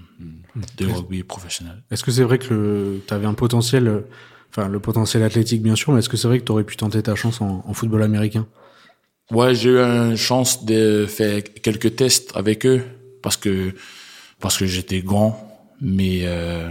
de 0.79 0.87
rugby 0.87 1.23
professionnel. 1.23 1.83
Est-ce 1.91 2.03
que 2.03 2.11
c'est 2.11 2.23
vrai 2.23 2.39
que 2.39 3.01
tu 3.07 3.15
avais 3.15 3.27
un 3.27 3.35
potentiel, 3.35 4.05
enfin 4.51 4.69
le 4.69 4.81
potentiel 4.81 5.23
athlétique 5.23 5.63
bien 5.63 5.77
sûr, 5.77 5.93
mais 5.93 5.99
est-ce 5.99 6.09
que 6.09 6.17
c'est 6.17 6.29
vrai 6.29 6.39
que 6.41 6.45
tu 6.45 6.53
aurais 6.53 6.65
pu 6.65 6.77
tenter 6.77 7.03
ta 7.03 7.15
chance 7.15 7.41
en, 7.41 7.73
football 7.75 8.03
américain? 8.03 8.47
Ouais, 9.31 9.55
j'ai 9.55 9.71
eu 9.71 9.79
une 9.79 10.17
chance 10.17 10.65
de 10.65 11.07
faire 11.07 11.43
quelques 11.63 11.97
tests 11.97 12.33
avec 12.35 12.67
eux 12.67 12.83
parce 13.25 13.39
que 13.39 13.75
parce 14.39 14.59
que 14.59 14.67
j'étais 14.67 15.01
grand, 15.01 15.33
mais 15.81 16.21
euh, 16.25 16.69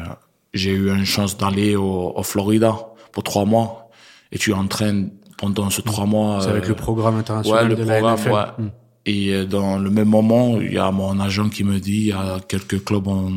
j'ai 0.54 0.72
eu 0.72 0.90
une 0.90 1.06
chance 1.06 1.36
d'aller 1.36 1.76
au, 1.76 2.14
au, 2.16 2.24
Florida 2.24 2.78
pour 3.12 3.24
trois 3.24 3.46
mois 3.46 3.90
et 4.32 4.38
tu 4.38 4.54
entraînes 4.54 5.10
pendant 5.38 5.70
ces 5.72 5.82
trois 5.82 6.06
mois. 6.06 6.42
C'est 6.42 6.50
avec 6.50 6.68
le 6.68 6.74
euh, 6.74 6.78
programme 6.78 7.18
international 7.18 7.64
ouais, 7.64 7.70
le 7.70 7.76
de 7.76 7.84
programme, 7.84 8.20
la 8.26 8.34
Ouais. 8.34 8.46
Hmm. 8.60 8.70
Et 9.06 9.34
euh, 9.34 9.46
dans 9.46 9.80
le 9.80 9.90
même 9.90 10.08
moment, 10.08 10.62
il 10.62 10.74
y 10.74 10.78
a 10.78 10.92
mon 10.92 11.20
agent 11.20 11.50
qui 11.50 11.64
me 11.64 11.80
dit, 11.80 12.02
il 12.02 12.08
y 12.08 12.12
a 12.14 12.40
quelques 12.48 12.84
clubs 12.84 13.08
en, 13.08 13.32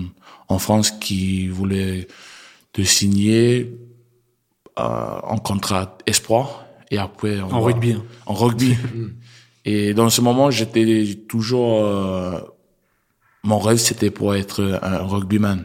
en 0.48 0.58
France 0.58 0.90
qui 0.90 1.48
voulaient 1.48 2.06
te 2.74 2.82
signer 2.82 3.78
euh, 4.78 4.82
en 5.22 5.38
contrat 5.38 5.96
espoir. 6.06 6.66
Et 6.90 6.98
après, 6.98 7.40
en 7.40 7.60
rugby. 7.60 7.92
Hein. 7.92 8.04
En 8.26 8.34
rugby. 8.34 8.76
et 9.64 9.94
dans 9.94 10.10
ce 10.10 10.20
moment, 10.20 10.50
j'étais 10.50 11.18
toujours. 11.28 11.82
Mon 13.46 13.58
rêve, 13.58 13.78
c'était 13.78 14.10
pour 14.10 14.34
être 14.34 14.80
un 14.82 14.98
rugbyman. 14.98 15.64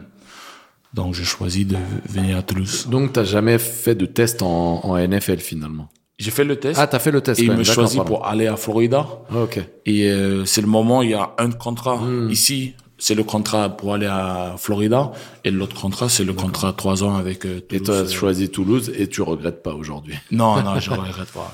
Donc, 0.94 1.14
j'ai 1.14 1.24
choisi 1.24 1.64
de 1.64 1.76
venir 2.08 2.36
à 2.36 2.42
Toulouse. 2.42 2.86
Donc, 2.88 3.12
t'as 3.12 3.24
jamais 3.24 3.58
fait 3.58 3.94
de 3.94 4.06
test 4.06 4.42
en, 4.42 4.80
en 4.84 4.96
NFL 4.96 5.38
finalement? 5.38 5.88
J'ai 6.18 6.30
fait 6.30 6.44
le 6.44 6.56
test. 6.56 6.78
Ah, 6.80 6.86
t'as 6.86 7.00
fait 7.00 7.10
le 7.10 7.20
test. 7.20 7.40
Et 7.40 7.44
il 7.44 7.52
me 7.52 7.64
choisit 7.64 8.04
pour 8.04 8.26
aller 8.26 8.46
à 8.46 8.56
Florida. 8.56 9.06
Ah, 9.30 9.42
ok. 9.42 9.60
Et 9.86 10.10
euh, 10.10 10.44
c'est 10.44 10.60
le 10.60 10.68
moment, 10.68 11.02
il 11.02 11.10
y 11.10 11.14
a 11.14 11.32
un 11.38 11.50
contrat 11.50 11.96
hmm. 11.96 12.30
ici. 12.30 12.74
C'est 12.98 13.16
le 13.16 13.24
contrat 13.24 13.70
pour 13.70 13.94
aller 13.94 14.06
à 14.06 14.54
Florida. 14.58 15.10
Et 15.42 15.50
l'autre 15.50 15.80
contrat, 15.80 16.08
c'est 16.08 16.22
le 16.22 16.34
contrat 16.34 16.72
trois 16.72 17.02
ans 17.02 17.16
avec 17.16 17.44
euh, 17.46 17.60
Toulouse. 17.60 17.80
Et 17.80 17.82
tu 17.82 17.90
as 17.90 18.06
choisi 18.06 18.48
Toulouse 18.48 18.92
et 18.96 19.08
tu 19.08 19.22
regrettes 19.22 19.64
pas 19.64 19.74
aujourd'hui? 19.74 20.14
Non, 20.30 20.62
non, 20.62 20.78
je 20.78 20.90
regrette 20.90 21.32
pas. 21.32 21.52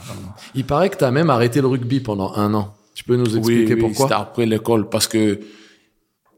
Il 0.54 0.64
paraît 0.64 0.90
que 0.90 0.99
tu 0.99 1.04
as 1.04 1.11
même 1.11 1.30
arrêté 1.30 1.62
le 1.62 1.68
rugby 1.68 2.00
pendant 2.00 2.35
un 2.35 2.52
an. 2.52 2.75
Tu 2.94 3.04
peux 3.04 3.16
nous 3.16 3.38
expliquer 3.38 3.75
oui, 3.75 3.80
pourquoi? 3.80 4.08
C'était 4.08 4.20
après 4.20 4.44
l'école 4.44 4.90
parce 4.90 5.06
que 5.06 5.40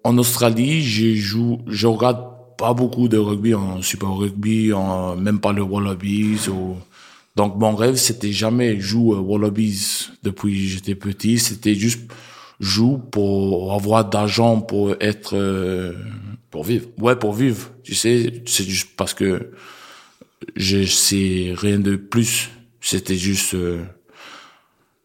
en 0.05 0.19
Australie, 0.19 0.83
je 0.83 1.15
joue, 1.15 1.61
je 1.67 1.87
regarde 1.87 2.25
pas 2.57 2.75
beaucoup 2.75 3.09
de 3.09 3.17
rugby 3.17 3.55
en 3.55 3.83
super 3.83 4.13
rugby, 4.13 4.73
en, 4.73 5.17
même 5.17 5.41
pas 5.41 5.53
le 5.53 5.63
Wallabies 5.63 6.49
donc 7.37 7.57
mon 7.57 7.75
rêve, 7.75 7.97
c'était 7.97 8.33
jamais 8.33 8.81
jouer 8.81 9.17
Wallabies 9.17 10.09
depuis 10.23 10.69
j'étais 10.69 10.95
petit. 10.95 11.39
C'était 11.39 11.75
juste 11.75 12.11
jouer 12.59 12.99
pour 13.11 13.73
avoir 13.73 14.09
d'argent, 14.09 14.61
pour 14.61 14.95
être... 15.01 15.37
Euh, 15.37 15.95
pour 16.51 16.65
vivre. 16.65 16.89
Ouais, 16.99 17.17
pour 17.17 17.33
vivre. 17.33 17.71
Tu 17.85 17.95
sais, 17.95 18.43
c'est 18.47 18.69
juste 18.69 18.91
parce 18.97 19.15
que 19.15 19.53
je 20.57 20.85
sais 20.85 21.55
rien 21.57 21.79
de 21.79 21.97
plus. 21.97 22.51
C'était 22.81 23.17
juste... 23.17 23.55
Euh, 23.55 23.85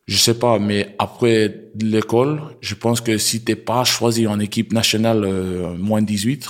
je 0.08 0.18
sais 0.18 0.38
pas, 0.38 0.60
mais 0.60 0.96
après 1.00 1.72
l'école, 1.80 2.42
je 2.62 2.76
pense 2.76 3.02
que 3.02 3.18
si 3.18 3.44
t'es 3.44 3.56
pas 3.56 3.84
choisi 3.84 4.28
en 4.28 4.40
équipe 4.40 4.72
nationale 4.72 5.24
euh, 5.24 5.76
moins 5.78 6.02
18, 6.02 6.50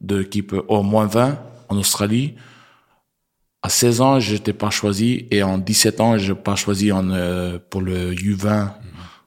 de 0.00 0.22
équipe 0.22 0.54
au 0.68 0.82
moins 0.82 1.06
20 1.06 1.38
en 1.68 1.76
Australie, 1.76 2.34
à 3.62 3.68
16 3.68 4.00
ans, 4.00 4.20
je 4.20 4.34
n'étais 4.34 4.54
pas 4.54 4.70
choisi 4.70 5.26
et 5.30 5.42
en 5.42 5.58
17 5.58 6.00
ans, 6.00 6.18
je 6.18 6.32
n'ai 6.32 6.38
pas 6.38 6.56
choisi 6.56 6.92
en, 6.92 7.10
euh, 7.10 7.58
pour 7.68 7.82
le 7.82 8.14
U20 8.14 8.70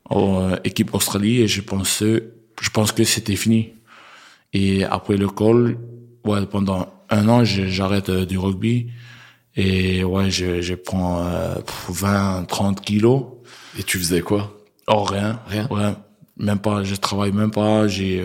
en 0.09 0.41
euh, 0.41 0.55
équipe 0.63 0.93
Australie 0.95 1.41
et 1.41 1.47
je 1.47 1.61
pensais, 1.61 2.23
je 2.59 2.69
pense 2.69 2.91
que 2.91 3.03
c'était 3.03 3.35
fini. 3.35 3.73
Et 4.51 4.83
après 4.85 5.17
l'école, 5.17 5.77
ouais, 6.25 6.45
pendant 6.47 6.87
un 7.09 7.29
an, 7.29 7.43
j'arrête 7.43 8.09
euh, 8.09 8.25
du 8.25 8.39
rugby 8.39 8.87
et 9.55 10.03
ouais, 10.03 10.31
je, 10.31 10.61
je 10.61 10.73
prends 10.73 11.23
20, 11.89 12.45
30 12.45 12.81
kilos. 12.81 13.25
Et 13.77 13.83
tu 13.83 13.97
faisais 13.97 14.21
quoi? 14.21 14.57
Oh, 14.87 15.03
rien. 15.03 15.39
Rien? 15.47 15.67
Ouais. 15.69 15.93
Même 16.37 16.59
pas, 16.59 16.83
je 16.83 16.95
travaille 16.95 17.31
même 17.31 17.51
pas, 17.51 17.87
j'ai, 17.87 18.23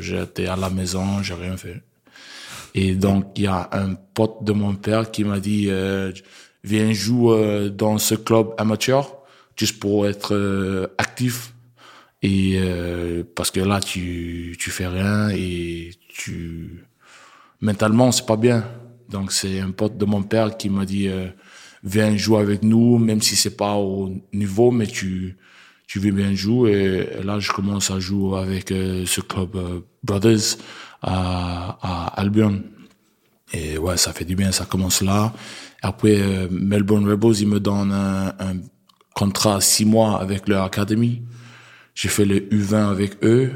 j'étais 0.00 0.46
à 0.46 0.56
la 0.56 0.70
maison, 0.70 1.22
j'ai 1.22 1.34
rien 1.34 1.56
fait. 1.56 1.82
Et 2.74 2.94
donc, 2.94 3.32
il 3.36 3.44
y 3.44 3.46
a 3.46 3.68
un 3.72 3.94
pote 3.94 4.44
de 4.44 4.52
mon 4.52 4.74
père 4.74 5.10
qui 5.10 5.24
m'a 5.24 5.40
dit, 5.40 5.66
euh, 5.68 6.12
viens 6.62 6.92
jouer 6.92 7.36
euh, 7.36 7.68
dans 7.68 7.98
ce 7.98 8.14
club 8.14 8.54
amateur, 8.58 9.16
juste 9.56 9.80
pour 9.80 10.06
être 10.06 10.34
euh, 10.34 10.86
actif. 10.98 11.54
Et 12.22 12.58
euh, 12.60 13.24
parce 13.34 13.50
que 13.50 13.60
là, 13.60 13.80
tu, 13.80 14.56
tu 14.58 14.70
fais 14.70 14.86
rien 14.86 15.30
et 15.30 15.90
tu... 16.08 16.84
Mentalement, 17.60 18.12
c'est 18.12 18.26
pas 18.26 18.36
bien. 18.36 18.64
Donc, 19.08 19.32
c'est 19.32 19.58
un 19.58 19.72
pote 19.72 19.96
de 19.98 20.04
mon 20.04 20.22
père 20.22 20.56
qui 20.56 20.68
m'a 20.68 20.84
dit, 20.84 21.08
viens 21.84 22.16
jouer 22.16 22.40
avec 22.40 22.62
nous, 22.62 22.98
même 22.98 23.22
si 23.22 23.36
c'est 23.36 23.56
pas 23.56 23.74
au 23.74 24.10
niveau, 24.32 24.70
mais 24.70 24.86
tu, 24.86 25.36
tu 25.86 25.98
veux 25.98 26.10
bien 26.10 26.34
jouer. 26.34 27.08
Et 27.18 27.22
là, 27.22 27.38
je 27.38 27.52
commence 27.52 27.90
à 27.90 28.00
jouer 28.00 28.38
avec 28.38 28.68
ce 28.68 29.20
club 29.20 29.56
Brothers 30.02 30.56
à, 31.02 31.78
à 31.82 32.20
Albion. 32.20 32.62
Et 33.52 33.78
ouais, 33.78 33.96
ça 33.96 34.12
fait 34.12 34.24
du 34.24 34.36
bien, 34.36 34.52
ça 34.52 34.66
commence 34.66 35.02
là. 35.02 35.32
Après, 35.82 36.20
euh, 36.20 36.48
Melbourne 36.50 37.08
Rebels, 37.08 37.40
ils 37.40 37.48
me 37.48 37.60
donnent 37.60 37.92
un, 37.92 38.28
un 38.28 38.56
contrat 39.14 39.60
six 39.60 39.84
mois 39.84 40.20
avec 40.20 40.48
leur 40.48 40.64
académie. 40.64 41.22
J'ai 41.94 42.08
fait 42.08 42.24
le 42.24 42.40
U20 42.40 42.90
avec 42.90 43.24
eux. 43.24 43.50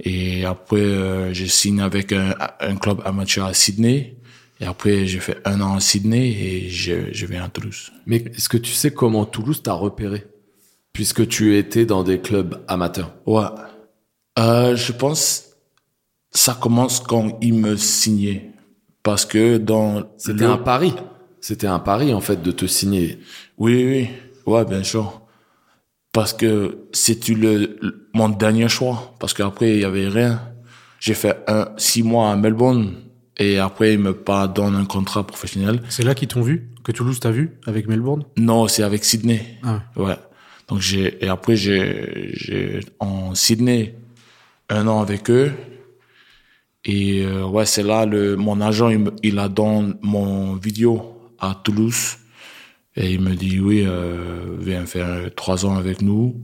Et 0.00 0.44
après, 0.44 0.80
euh, 0.80 1.32
j'ai 1.32 1.48
signé 1.48 1.82
avec 1.82 2.12
un, 2.12 2.34
un, 2.60 2.76
club 2.76 3.00
amateur 3.04 3.46
à 3.46 3.54
Sydney. 3.54 4.16
Et 4.60 4.66
après, 4.66 5.06
j'ai 5.06 5.20
fait 5.20 5.40
un 5.44 5.60
an 5.60 5.76
à 5.76 5.80
Sydney 5.80 6.30
et 6.30 6.68
je, 6.68 7.12
je 7.12 7.26
viens 7.26 7.44
à 7.44 7.48
Toulouse. 7.48 7.92
Mais 8.06 8.16
est-ce 8.34 8.48
que 8.48 8.56
tu 8.56 8.72
sais 8.72 8.92
comment 8.92 9.24
Toulouse 9.24 9.62
t'a 9.62 9.72
repéré 9.72 10.26
Puisque 10.92 11.26
tu 11.26 11.56
étais 11.56 11.86
dans 11.86 12.04
des 12.04 12.20
clubs 12.20 12.62
amateurs? 12.68 13.12
Ouais. 13.26 13.44
Euh, 14.38 14.76
je 14.76 14.92
pense 14.92 15.54
ça 16.34 16.58
commence 16.60 17.00
quand 17.00 17.38
il 17.40 17.54
me 17.54 17.76
signait. 17.76 18.50
Parce 19.02 19.24
que 19.24 19.56
dans... 19.56 20.02
C'était 20.18 20.44
un 20.44 20.58
pari. 20.58 20.92
C'était 21.40 21.66
un 21.66 21.78
pari, 21.78 22.12
en 22.12 22.20
fait, 22.20 22.42
de 22.42 22.50
te 22.50 22.66
signer. 22.66 23.20
Oui, 23.56 23.84
oui. 23.84 24.08
Ouais, 24.46 24.64
bien 24.64 24.82
sûr. 24.82 25.22
Parce 26.12 26.32
que 26.32 26.86
c'était 26.92 27.34
le, 27.34 28.08
mon 28.14 28.28
dernier 28.28 28.68
choix? 28.68 29.14
Parce 29.20 29.32
qu'après, 29.34 29.74
il 29.74 29.80
y 29.80 29.84
avait 29.84 30.08
rien. 30.08 30.40
J'ai 30.98 31.14
fait 31.14 31.38
un, 31.46 31.68
six 31.76 32.02
mois 32.02 32.30
à 32.30 32.36
Melbourne. 32.36 32.94
Et 33.38 33.58
après, 33.58 33.94
ils 33.94 33.98
me 33.98 34.12
pas 34.14 34.46
donnent 34.46 34.76
un 34.76 34.84
contrat 34.84 35.26
professionnel. 35.26 35.80
C'est 35.88 36.04
là 36.04 36.14
qu'ils 36.14 36.28
t'ont 36.28 36.42
vu 36.42 36.68
Que 36.84 36.92
Toulouse 36.92 37.18
t'a 37.18 37.30
vu 37.32 37.50
Avec 37.66 37.88
Melbourne? 37.88 38.24
Non, 38.36 38.68
c'est 38.68 38.82
avec 38.84 39.04
Sydney. 39.04 39.58
Ah 39.64 39.82
Ouais. 39.96 40.16
Donc 40.68 40.80
j'ai 40.80 41.22
et 41.22 41.28
après 41.28 41.56
j'ai 41.56 42.30
j'ai 42.32 42.80
en 42.98 43.34
Sydney 43.34 43.94
un 44.70 44.86
an 44.88 45.02
avec 45.02 45.28
eux 45.30 45.52
et 46.86 47.22
euh, 47.24 47.44
ouais 47.46 47.66
c'est 47.66 47.82
là 47.82 48.06
le 48.06 48.34
mon 48.36 48.60
agent 48.62 48.88
il, 48.88 48.98
me- 49.00 49.12
il 49.22 49.38
a 49.38 49.48
donné 49.48 49.92
mon 50.00 50.54
vidéo 50.54 51.18
à 51.38 51.54
Toulouse 51.62 52.16
et 52.96 53.12
il 53.12 53.20
me 53.20 53.34
dit 53.34 53.60
oui 53.60 53.84
euh, 53.86 54.56
viens 54.58 54.86
faire 54.86 55.28
trois 55.34 55.66
ans 55.66 55.76
avec 55.76 56.00
nous 56.00 56.42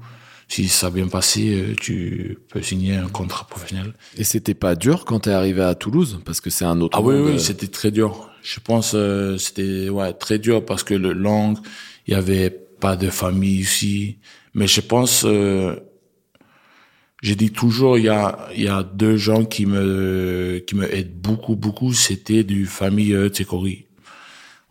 si 0.51 0.69
ça 0.69 0.89
a 0.89 0.91
bien 0.91 1.07
passé 1.07 1.55
euh, 1.55 1.75
tu 1.81 2.39
peux 2.49 2.61
signer 2.61 2.97
un 2.97 3.09
contrat 3.09 3.47
professionnel. 3.47 3.95
Et 4.17 4.25
c'était 4.25 4.55
pas 4.55 4.75
dur 4.75 5.05
quand 5.05 5.21
t'es 5.21 5.31
arrivé 5.31 5.63
à 5.63 5.77
Toulouse 5.77 6.21
parce 6.25 6.41
que 6.41 6.51
c'est 6.51 6.65
un 6.65 6.81
autre 6.81 6.99
ah 6.99 7.03
oui 7.03 7.15
monde, 7.15 7.29
euh, 7.29 7.33
oui 7.35 7.41
c'était 7.41 7.69
très 7.69 7.93
dur. 7.93 8.29
Je 8.43 8.59
pense 8.59 8.93
euh, 8.95 9.39
c'était 9.39 9.89
ouais 9.89 10.13
très 10.13 10.39
dur 10.41 10.65
parce 10.65 10.83
que 10.83 10.95
le 10.95 11.13
langue 11.13 11.59
il 12.07 12.15
y 12.15 12.17
avait 12.17 12.51
pas 12.51 12.97
de 12.97 13.11
famille 13.11 13.61
ici. 13.61 14.19
Mais 14.55 14.67
je 14.67 14.81
pense 14.81 15.25
euh, 15.25 15.77
je 17.23 17.35
dis 17.35 17.53
toujours 17.53 17.97
il 17.97 18.07
y 18.07 18.09
a 18.09 18.49
il 18.57 18.63
y 18.65 18.69
a 18.69 18.83
deux 18.83 19.17
gens 19.17 19.45
qui 19.45 19.67
me 19.67 20.63
qui 20.67 20.75
me 20.75 20.93
aident 20.93 21.15
beaucoup 21.15 21.55
beaucoup. 21.55 21.93
C'était 21.93 22.43
du 22.43 22.67
famille 22.67 23.15
euh, 23.15 23.29
Tekori 23.29 23.87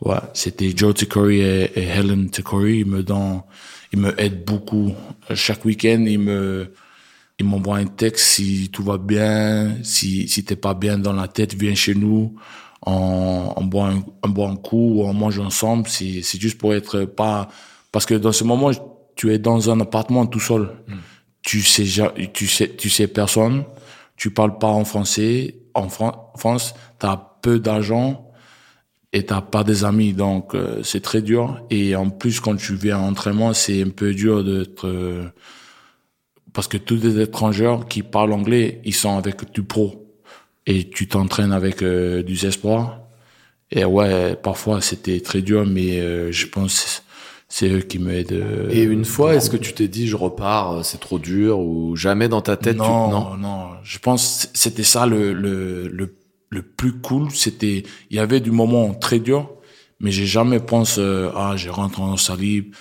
ouais 0.02 0.16
c'était 0.34 0.72
Joe 0.76 0.94
Tekori 0.94 1.40
et, 1.40 1.72
et 1.76 1.84
Helen 1.84 2.30
Tekori 2.30 2.80
ils 2.80 2.86
me 2.86 3.02
donnent 3.04 3.44
ils 3.92 4.00
me 4.00 4.20
aident 4.22 4.44
beaucoup 4.46 4.94
chaque 5.34 5.66
week-end. 5.66 6.04
Ils 6.08 6.20
me 6.20 6.74
ils 7.40 7.46
m'envoient 7.46 7.78
un 7.78 7.86
texte 7.86 8.26
si 8.26 8.70
tout 8.70 8.84
va 8.84 8.98
bien, 8.98 9.78
si 9.84 10.28
si 10.28 10.44
t'es 10.44 10.56
pas 10.58 10.74
bien 10.74 10.98
dans 10.98 11.14
la 11.14 11.28
tête, 11.28 11.54
viens 11.54 11.74
chez 11.76 11.96
nous, 11.96 12.36
on, 12.86 13.54
on 13.56 13.64
boit 13.64 13.88
un, 13.88 14.04
on 14.24 14.30
boit 14.30 14.50
un 14.50 14.58
coup, 14.58 15.02
on 15.02 15.14
mange 15.14 15.40
ensemble. 15.40 15.88
C'est 15.88 16.22
c'est 16.22 16.40
juste 16.40 16.58
pour 16.58 16.74
être 16.74 17.06
pas 17.06 17.48
parce 17.92 18.06
que 18.06 18.14
dans 18.16 18.32
ce 18.34 18.44
moment 18.44 18.72
tu 19.16 19.34
es 19.34 19.40
dans 19.40 19.70
un 19.70 19.80
appartement 19.80 20.26
tout 20.26 20.40
seul, 20.40 20.70
tu 21.42 21.62
sais 21.62 21.86
tu 22.34 22.48
sais 22.48 22.70
tu 22.76 22.90
sais 22.90 23.08
personne, 23.08 23.64
tu 24.18 24.32
parles 24.32 24.58
pas 24.58 24.68
en 24.68 24.84
français, 24.84 25.56
en 25.74 25.88
Fran- 25.90 26.34
France 26.38 26.74
t'as 27.00 27.16
peu 27.42 27.60
d'argent 27.60 28.29
et 29.14 29.26
t'as 29.26 29.42
pas 29.42 29.64
des 29.64 29.86
amis 29.86 30.14
donc 30.14 30.56
euh, 30.56 30.82
c'est 30.84 31.02
très 31.02 31.22
dur 31.22 31.62
et 31.70 31.96
en 31.96 32.10
plus 32.10 32.40
quand 32.40 32.56
tu 32.56 32.76
viens 32.76 33.00
à 33.00 33.02
l'entraînement 33.02 33.54
c'est 33.54 33.82
un 33.84 33.90
peu 33.90 34.14
dur 34.14 34.44
d'être 34.44 34.88
euh, 34.88 35.24
parce 36.54 36.68
que 36.68 36.78
tous 36.78 36.96
les 36.96 37.20
étrangers 37.22 37.76
qui 37.90 38.04
parlent 38.04 38.34
anglais, 38.34 38.82
ils 38.84 38.94
sont 38.94 39.18
avec 39.18 39.52
du 39.54 39.64
pro. 39.64 40.06
Et 40.66 40.90
tu 40.90 41.08
t'entraînes 41.08 41.52
avec 41.52 41.82
euh, 41.82 42.22
du 42.24 42.44
espoir. 42.46 43.00
Et 43.72 43.86
ouais, 43.86 44.36
parfois 44.36 44.82
c'était 44.82 45.20
très 45.22 45.42
dur, 45.42 45.66
mais 45.66 46.00
euh, 46.00 46.32
je 46.32 46.48
pense 46.48 47.04
c'est 47.50 47.70
eux 47.70 47.82
qui 47.82 48.00
m'aident. 48.00 48.34
euh, 48.34 48.70
Et 48.72 48.84
une 48.84 49.06
fois, 49.06 49.36
est-ce 49.36 49.50
que 49.50 49.58
tu 49.58 49.74
t'es 49.74 49.88
dit 49.88 50.08
je 50.08 50.16
repars, 50.16 50.86
c'est 50.86 51.00
trop 51.00 51.20
dur 51.20 51.60
ou 51.60 51.96
jamais 51.96 52.30
dans 52.30 52.42
ta 52.42 52.58
tête 52.58 52.78
tu- 52.78 52.84
non, 52.84 53.10
non? 53.10 53.38
non, 53.38 53.68
Je 53.84 54.00
pense 54.00 54.50
c'était 54.54 54.84
ça 54.84 55.06
le, 55.08 55.34
le, 55.34 55.88
le, 55.88 56.16
le 56.50 56.62
plus 56.62 56.94
cool. 57.00 57.32
C'était, 57.32 57.84
il 58.10 58.18
y 58.18 58.20
avait 58.20 58.40
du 58.40 58.52
moment 58.52 58.94
très 58.94 59.20
dur, 59.20 59.50
mais 60.00 60.12
j'ai 60.12 60.26
jamais 60.26 60.60
pensé, 60.60 61.02
euh, 61.02 61.32
ah, 61.36 61.54
je 61.56 61.70
rentre 61.70 62.02
en 62.02 62.14
Australie. 62.14 62.72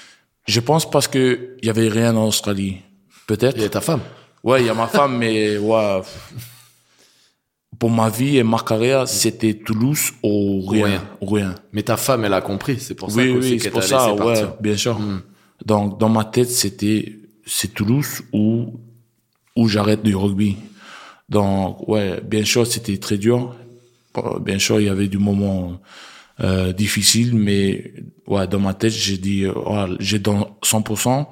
Je 0.47 0.61
pense 0.61 0.91
parce 0.91 1.09
que 1.09 1.57
il 1.63 1.67
y 1.67 1.71
avait 1.71 1.89
rien 1.89 2.17
en 2.17 2.27
Australie. 2.27 2.79
Peut-être. 3.27 3.61
Et 3.61 3.69
ta 3.69 3.81
femme 3.81 4.01
Ouais, 4.43 4.63
il 4.63 4.67
y 4.67 4.71
a 4.71 4.75
ma 4.75 4.87
femme, 4.87 5.19
mais 5.19 5.59
ouais. 5.59 6.01
Pour 7.79 7.91
ma 7.91 8.09
vie 8.09 8.39
et 8.39 8.43
ma 8.43 8.59
carrière, 8.59 9.07
c'était 9.07 9.55
Toulouse 9.55 10.13
ou 10.23 10.65
rien. 10.67 10.87
Rien. 10.87 11.05
Ou 11.21 11.27
rien. 11.27 11.55
Mais 11.73 11.83
ta 11.83 11.97
femme, 11.97 12.25
elle 12.25 12.35
a 12.35 12.41
compris. 12.41 12.79
C'est 12.81 12.95
pour 12.95 13.11
ça 13.11 13.19
Oui, 13.19 13.31
oui, 13.31 13.61
c'est 13.61 13.71
pour 13.71 13.83
ça, 13.83 14.13
ouais, 14.13 14.19
partir. 14.19 14.55
bien 14.61 14.77
sûr. 14.77 14.99
Hmm. 14.99 15.21
Donc, 15.65 15.99
dans 15.99 16.09
ma 16.09 16.25
tête, 16.25 16.51
c'était, 16.51 17.19
c'est 17.45 17.75
Toulouse 17.75 18.23
ou, 18.33 18.81
ou 19.55 19.69
j'arrête 19.69 20.03
du 20.03 20.17
rugby. 20.17 20.57
Donc, 21.29 21.87
ouais, 21.89 22.21
bien 22.23 22.45
sûr, 22.45 22.67
c'était 22.67 22.97
très 22.99 23.19
dur. 23.19 23.55
Bien 24.41 24.59
sûr, 24.59 24.81
il 24.81 24.87
y 24.87 24.89
avait 24.89 25.09
du 25.09 25.19
moment 25.19 25.81
euh, 26.41 26.73
difficile, 26.73 27.35
mais 27.35 27.93
ouais, 28.27 28.47
dans 28.47 28.61
ma 28.61 28.75
tête, 28.75 28.93
j'ai 28.93 29.19
dit, 29.19 29.47
ouais, 29.47 29.87
j'ai 30.01 30.19
dans 30.19 30.57
100%. 30.63 31.27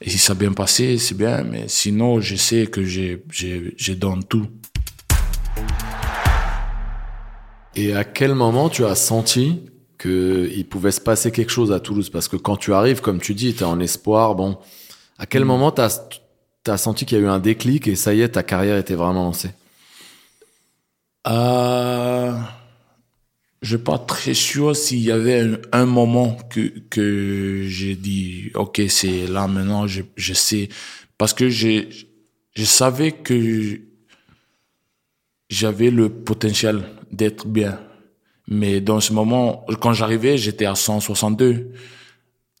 Et 0.00 0.10
si 0.10 0.18
ça 0.18 0.32
a 0.32 0.36
bien 0.36 0.52
passé, 0.52 0.98
c'est 0.98 1.16
bien, 1.16 1.42
mais 1.42 1.64
sinon, 1.68 2.20
je 2.20 2.36
sais 2.36 2.66
que 2.66 2.84
j'ai, 2.84 3.22
j'ai, 3.30 3.74
j'ai 3.76 3.94
donné 3.94 4.22
tout. 4.28 4.46
Et 7.74 7.94
à 7.94 8.04
quel 8.04 8.34
moment 8.34 8.68
tu 8.68 8.84
as 8.84 8.94
senti 8.94 9.60
que 9.98 10.50
il 10.54 10.66
pouvait 10.66 10.90
se 10.90 11.00
passer 11.00 11.30
quelque 11.30 11.52
chose 11.52 11.72
à 11.72 11.80
Toulouse? 11.80 12.10
Parce 12.10 12.28
que 12.28 12.36
quand 12.36 12.56
tu 12.56 12.72
arrives, 12.72 13.00
comme 13.00 13.20
tu 13.20 13.34
dis, 13.34 13.54
tu 13.54 13.60
es 13.60 13.66
en 13.66 13.80
espoir. 13.80 14.34
Bon, 14.34 14.58
à 15.18 15.26
quel 15.26 15.44
moment 15.44 15.72
tu 15.72 15.82
as, 15.82 16.08
senti 16.76 17.06
qu'il 17.06 17.18
y 17.18 17.20
a 17.20 17.24
eu 17.24 17.28
un 17.28 17.38
déclic 17.38 17.86
et 17.88 17.94
ça 17.96 18.12
y 18.14 18.20
est, 18.22 18.30
ta 18.30 18.42
carrière 18.42 18.76
était 18.78 18.94
vraiment 18.94 19.22
lancée. 19.24 19.50
Euh, 21.28 22.32
je 23.62 23.76
suis 23.76 23.84
pas 23.84 23.98
très 23.98 24.34
sûr 24.34 24.76
s'il 24.76 25.00
y 25.00 25.10
avait 25.10 25.40
un, 25.40 25.58
un 25.72 25.86
moment 25.86 26.36
que 26.50 26.72
que 26.90 27.64
j'ai 27.66 27.96
dit 27.96 28.50
ok 28.54 28.82
c'est 28.88 29.26
là 29.26 29.46
maintenant 29.48 29.86
je 29.86 30.02
je 30.16 30.34
sais. 30.34 30.68
Parce 31.18 31.32
que 31.34 31.48
j'ai 31.48 31.88
je 32.54 32.64
savais 32.64 33.12
que 33.12 33.80
j'avais 35.48 35.90
le 35.90 36.08
potentiel 36.08 36.84
d'être 37.10 37.46
bien. 37.46 37.80
Mais 38.48 38.80
dans 38.80 39.00
ce 39.00 39.12
moment 39.12 39.64
quand 39.80 39.92
j'arrivais 39.92 40.38
j'étais 40.38 40.66
à 40.66 40.74
162 40.76 41.72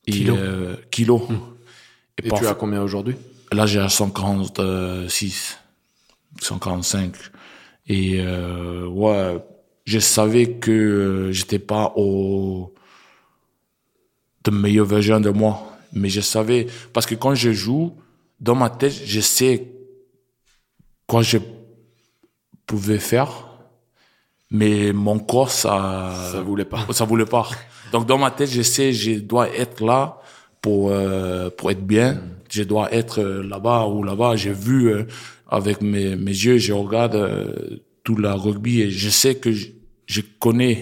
et, 0.08 0.10
Kilos. 0.12 0.38
euh, 0.40 0.76
kilos. 0.90 1.22
Et 2.18 2.22
tu 2.22 2.28
parfois- 2.28 2.50
as 2.50 2.54
combien 2.54 2.82
aujourd'hui? 2.82 3.14
Là, 3.52 3.66
j'ai 3.66 3.80
à 3.80 3.88
146, 3.88 5.58
145. 6.40 7.14
Et 7.88 8.20
euh, 8.20 8.86
ouais, 8.86 9.38
je 9.84 9.98
savais 9.98 10.52
que 10.54 10.70
euh, 10.70 11.32
j'étais 11.32 11.60
pas 11.60 11.92
au 11.96 12.74
de 14.44 14.50
meilleure 14.50 14.86
version 14.86 15.20
de 15.20 15.30
moi, 15.30 15.76
mais 15.92 16.08
je 16.08 16.20
savais 16.20 16.66
parce 16.92 17.06
que 17.06 17.14
quand 17.14 17.34
je 17.34 17.52
joue, 17.52 17.96
dans 18.40 18.54
ma 18.54 18.70
tête, 18.70 18.94
je 19.04 19.20
sais 19.20 19.72
quoi 21.06 21.22
je 21.22 21.38
pouvais 22.66 22.98
faire, 22.98 23.30
mais 24.50 24.92
mon 24.92 25.18
corps 25.18 25.50
ça 25.50 26.12
Ça 26.32 26.40
voulait 26.42 26.64
pas. 26.64 26.86
ça 26.90 27.04
voulait 27.04 27.24
pas. 27.24 27.48
Donc 27.92 28.06
dans 28.06 28.18
ma 28.18 28.30
tête, 28.30 28.50
je 28.50 28.62
sais, 28.62 28.92
je 28.92 29.12
dois 29.20 29.48
être 29.50 29.84
là 29.84 30.20
pour 30.66 30.90
euh, 30.90 31.48
pour 31.56 31.70
être 31.70 31.86
bien. 31.86 32.20
Je 32.50 32.64
dois 32.64 32.92
être 32.92 33.20
euh, 33.20 33.42
là-bas 33.52 33.86
ou 33.86 34.02
là-bas. 34.02 34.34
J'ai 34.34 34.52
vu 34.52 34.88
euh, 34.88 35.04
avec 35.48 35.80
mes 35.80 36.16
mes 36.16 36.36
yeux, 36.46 36.58
je 36.58 36.72
regarde 36.72 37.14
euh, 37.14 37.78
tout 38.02 38.16
la 38.16 38.34
rugby 38.34 38.80
et 38.82 38.90
je 38.90 39.08
sais 39.08 39.36
que 39.36 39.52
je, 39.52 39.68
je 40.06 40.22
connais, 40.40 40.76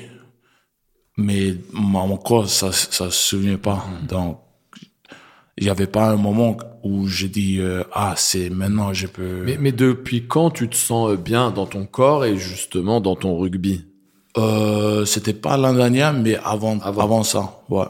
mais 1.18 1.54
mon 1.74 2.16
corps 2.16 2.48
ça 2.48 2.72
ça 2.72 3.10
se 3.10 3.22
souvient 3.30 3.58
pas. 3.58 3.84
Donc 4.08 4.38
il 5.58 5.64
y 5.66 5.70
avait 5.70 5.92
pas 5.98 6.06
un 6.14 6.16
moment 6.16 6.56
où 6.82 7.06
je 7.06 7.26
dis 7.26 7.58
euh, 7.60 7.82
ah 7.92 8.14
c'est 8.16 8.48
maintenant 8.48 8.94
je 8.94 9.06
peux. 9.06 9.42
Mais, 9.44 9.58
mais 9.60 9.72
depuis 9.72 10.26
quand 10.26 10.48
tu 10.58 10.66
te 10.70 10.76
sens 10.76 11.14
bien 11.18 11.50
dans 11.50 11.66
ton 11.66 11.84
corps 11.84 12.24
et 12.24 12.38
justement 12.38 13.02
dans 13.02 13.16
ton 13.16 13.36
rugby? 13.36 13.84
Euh, 14.36 15.04
c'était 15.04 15.38
pas 15.46 15.56
l'an 15.56 15.74
dernier, 15.74 16.10
mais 16.24 16.36
avant, 16.36 16.78
Avant. 16.80 17.02
avant, 17.02 17.22
ça, 17.22 17.42
ouais. 17.68 17.84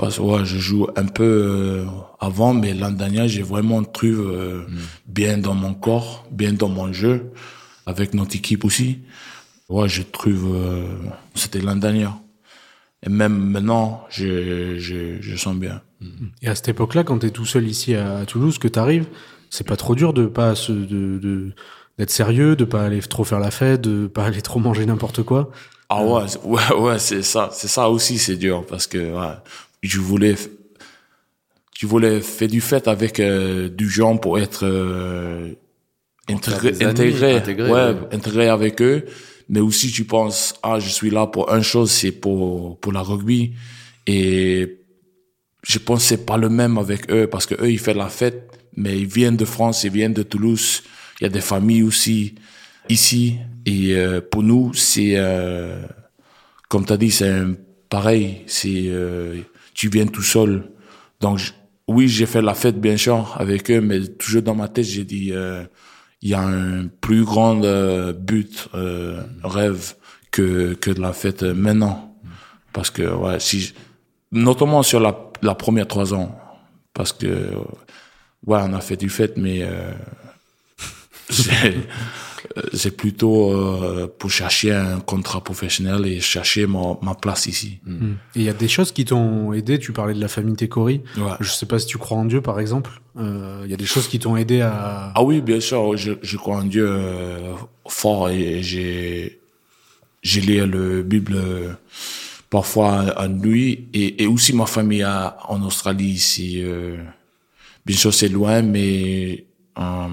Parce 0.00 0.16
que 0.16 0.22
ouais, 0.22 0.44
je 0.46 0.58
joue 0.58 0.86
un 0.96 1.04
peu 1.04 1.24
euh, 1.24 1.84
avant, 2.20 2.54
mais 2.54 2.72
l'an 2.72 2.90
dernier, 2.90 3.28
j'ai 3.28 3.42
vraiment 3.42 3.84
trouvé 3.84 4.12
euh, 4.14 4.62
bien 5.06 5.36
dans 5.36 5.54
mon 5.54 5.74
corps, 5.74 6.26
bien 6.30 6.52
dans 6.54 6.70
mon 6.70 6.90
jeu, 6.92 7.30
avec 7.84 8.14
notre 8.14 8.34
équipe 8.34 8.64
aussi. 8.64 9.00
Ouais, 9.68 9.88
je 9.88 10.02
trouve, 10.02 10.54
euh, 10.56 10.86
c'était 11.34 11.60
l'an 11.60 11.76
dernier. 11.76 12.08
Et 13.06 13.10
même 13.10 13.36
maintenant, 13.36 14.04
je, 14.10 14.78
je, 14.78 15.20
je 15.20 15.36
sens 15.36 15.54
bien. 15.56 15.82
Et 16.42 16.48
à 16.48 16.54
cette 16.54 16.68
époque-là, 16.68 17.04
quand 17.04 17.18
t'es 17.18 17.30
tout 17.30 17.44
seul 17.46 17.68
ici 17.68 17.94
à, 17.94 18.18
à 18.18 18.24
Toulouse, 18.26 18.58
que 18.58 18.68
t'arrives, 18.68 19.06
c'est 19.50 19.66
pas 19.66 19.76
trop 19.76 19.94
dur 19.94 20.12
de 20.14 20.26
pas 20.26 20.54
se, 20.54 20.72
de, 20.72 21.18
de- 21.18 21.52
d'être 21.98 22.10
sérieux, 22.10 22.56
de 22.56 22.64
pas 22.64 22.82
aller 22.84 23.00
trop 23.00 23.24
faire 23.24 23.38
la 23.40 23.50
fête, 23.50 23.82
de 23.82 24.06
pas 24.06 24.24
aller 24.24 24.40
trop 24.42 24.60
manger 24.60 24.86
n'importe 24.86 25.22
quoi? 25.22 25.50
Ah 25.90 26.02
ouais, 26.04 26.22
c'est- 26.26 26.40
ouais, 26.42 26.72
ouais, 26.78 26.98
c'est 26.98 27.22
ça, 27.22 27.50
c'est 27.52 27.68
ça 27.68 27.90
aussi, 27.90 28.16
c'est 28.18 28.36
dur 28.36 28.64
parce 28.66 28.86
que 28.86 28.98
ouais, 28.98 29.34
je 29.82 30.00
voulais, 30.00 30.34
je 31.78 31.86
voulais 31.86 32.20
faire 32.20 32.48
du 32.48 32.60
fête 32.60 32.88
avec 32.88 33.20
euh, 33.20 33.68
du 33.68 33.88
gens 33.88 34.16
pour 34.16 34.38
être 34.38 34.66
euh, 34.66 35.52
intégré, 36.28 36.68
amis, 36.68 36.84
intégré, 36.84 37.36
intégré, 37.36 37.70
ouais, 37.70 37.94
intégré 38.12 38.48
avec 38.48 38.82
eux. 38.82 39.04
Mais 39.48 39.60
aussi, 39.60 39.90
tu 39.90 40.04
penses, 40.04 40.54
ah, 40.62 40.78
je 40.78 40.88
suis 40.88 41.10
là 41.10 41.26
pour 41.26 41.52
une 41.52 41.62
chose, 41.62 41.90
c'est 41.90 42.12
pour 42.12 42.78
pour 42.80 42.92
la 42.92 43.00
rugby. 43.00 43.54
Et 44.06 44.78
je 45.62 45.78
pense 45.78 46.04
c'est 46.04 46.24
pas 46.24 46.36
le 46.36 46.48
même 46.48 46.78
avec 46.78 47.10
eux 47.10 47.26
parce 47.26 47.46
que 47.46 47.54
eux 47.62 47.70
ils 47.70 47.78
font 47.78 47.94
la 47.94 48.08
fête, 48.08 48.50
mais 48.76 48.96
ils 48.98 49.06
viennent 49.06 49.36
de 49.36 49.44
France, 49.44 49.84
ils 49.84 49.90
viennent 49.90 50.14
de 50.14 50.22
Toulouse. 50.22 50.82
Il 51.20 51.24
y 51.24 51.26
a 51.26 51.30
des 51.30 51.40
familles 51.40 51.82
aussi. 51.82 52.34
ici. 52.88 53.36
Et 53.66 53.94
euh, 53.94 54.20
pour 54.20 54.42
nous, 54.42 54.72
c'est 54.74 55.12
euh, 55.16 55.82
comme 56.68 56.86
tu 56.86 56.92
as 56.92 56.96
dit, 56.96 57.10
c'est 57.10 57.32
pareil. 57.88 58.42
C'est 58.46 58.84
euh, 58.86 59.36
tu 59.74 59.88
viens 59.88 60.06
tout 60.06 60.22
seul. 60.22 60.70
Donc 61.20 61.38
j- 61.38 61.52
oui, 61.88 62.08
j'ai 62.08 62.26
fait 62.26 62.42
la 62.42 62.54
fête 62.54 62.80
bien 62.80 62.96
sûr 62.96 63.34
avec 63.38 63.70
eux, 63.70 63.80
mais 63.80 64.06
toujours 64.06 64.42
dans 64.42 64.54
ma 64.54 64.68
tête, 64.68 64.84
j'ai 64.86 65.04
dit 65.04 65.32
euh, 65.32 65.64
il 66.22 66.30
y 66.30 66.34
a 66.34 66.40
un 66.42 66.86
plus 67.00 67.24
grand 67.24 67.62
euh, 67.64 68.12
but, 68.12 68.68
euh, 68.74 69.22
rêve 69.42 69.94
que 70.30 70.74
que 70.74 70.90
de 70.90 71.00
la 71.00 71.12
fête 71.12 71.42
maintenant. 71.42 72.14
Parce 72.72 72.90
que 72.90 73.02
ouais, 73.02 73.40
si 73.40 73.60
je- 73.60 73.74
notamment 74.32 74.82
sur 74.82 75.00
la 75.00 75.30
la 75.42 75.54
première 75.54 75.88
trois 75.88 76.12
ans, 76.14 76.38
parce 76.94 77.12
que 77.12 77.26
ouais, 78.46 78.58
on 78.62 78.72
a 78.74 78.80
fait 78.80 78.96
du 78.96 79.08
fête, 79.08 79.36
mais 79.36 79.62
euh, 79.62 79.92
c'est 82.42 82.58
euh, 82.58 82.62
c'est 82.72 82.96
plutôt 82.96 83.52
euh, 83.52 84.06
pour 84.18 84.30
chercher 84.30 84.72
un 84.72 85.00
contrat 85.00 85.42
professionnel 85.42 86.06
et 86.06 86.20
chercher 86.20 86.66
ma, 86.66 86.96
ma 87.02 87.14
place 87.14 87.46
ici. 87.46 87.78
Et 88.34 88.40
il 88.40 88.42
y 88.42 88.48
a 88.48 88.52
des 88.52 88.68
choses 88.68 88.92
qui 88.92 89.04
t'ont 89.04 89.52
aidé. 89.52 89.78
Tu 89.78 89.92
parlais 89.92 90.14
de 90.14 90.20
la 90.20 90.28
famille 90.28 90.56
Técori. 90.56 91.02
Ouais. 91.16 91.22
Je 91.40 91.50
sais 91.50 91.66
pas 91.66 91.78
si 91.78 91.86
tu 91.86 91.98
crois 91.98 92.18
en 92.18 92.24
Dieu, 92.24 92.40
par 92.40 92.58
exemple. 92.60 92.90
Euh, 93.18 93.62
Il 93.64 93.70
y 93.70 93.74
a 93.74 93.76
des 93.76 93.86
choses 93.86 94.08
qui 94.08 94.18
t'ont 94.18 94.36
aidé 94.36 94.60
à. 94.60 95.12
Ah 95.14 95.22
oui, 95.22 95.40
bien 95.40 95.60
sûr, 95.60 95.96
je, 95.96 96.12
je 96.22 96.36
crois 96.36 96.56
en 96.58 96.64
Dieu 96.64 96.86
euh, 96.88 97.52
fort 97.88 98.28
et 98.30 98.62
j'ai 98.62 99.38
j'ai 100.22 100.40
lu 100.42 100.66
le 100.66 101.02
Bible 101.02 101.34
euh, 101.36 101.72
parfois 102.50 103.14
en 103.18 103.28
nuit 103.28 103.88
et, 103.94 104.22
et 104.22 104.26
aussi 104.26 104.52
ma 104.52 104.66
famille 104.66 105.02
à- 105.02 105.36
en 105.48 105.62
Australie 105.62 106.10
ici. 106.10 106.60
euh, 106.62 106.96
bien 107.86 107.96
sûr, 107.96 108.12
c'est 108.12 108.28
loin, 108.28 108.62
mais 108.62 109.44
euh, 109.78 110.06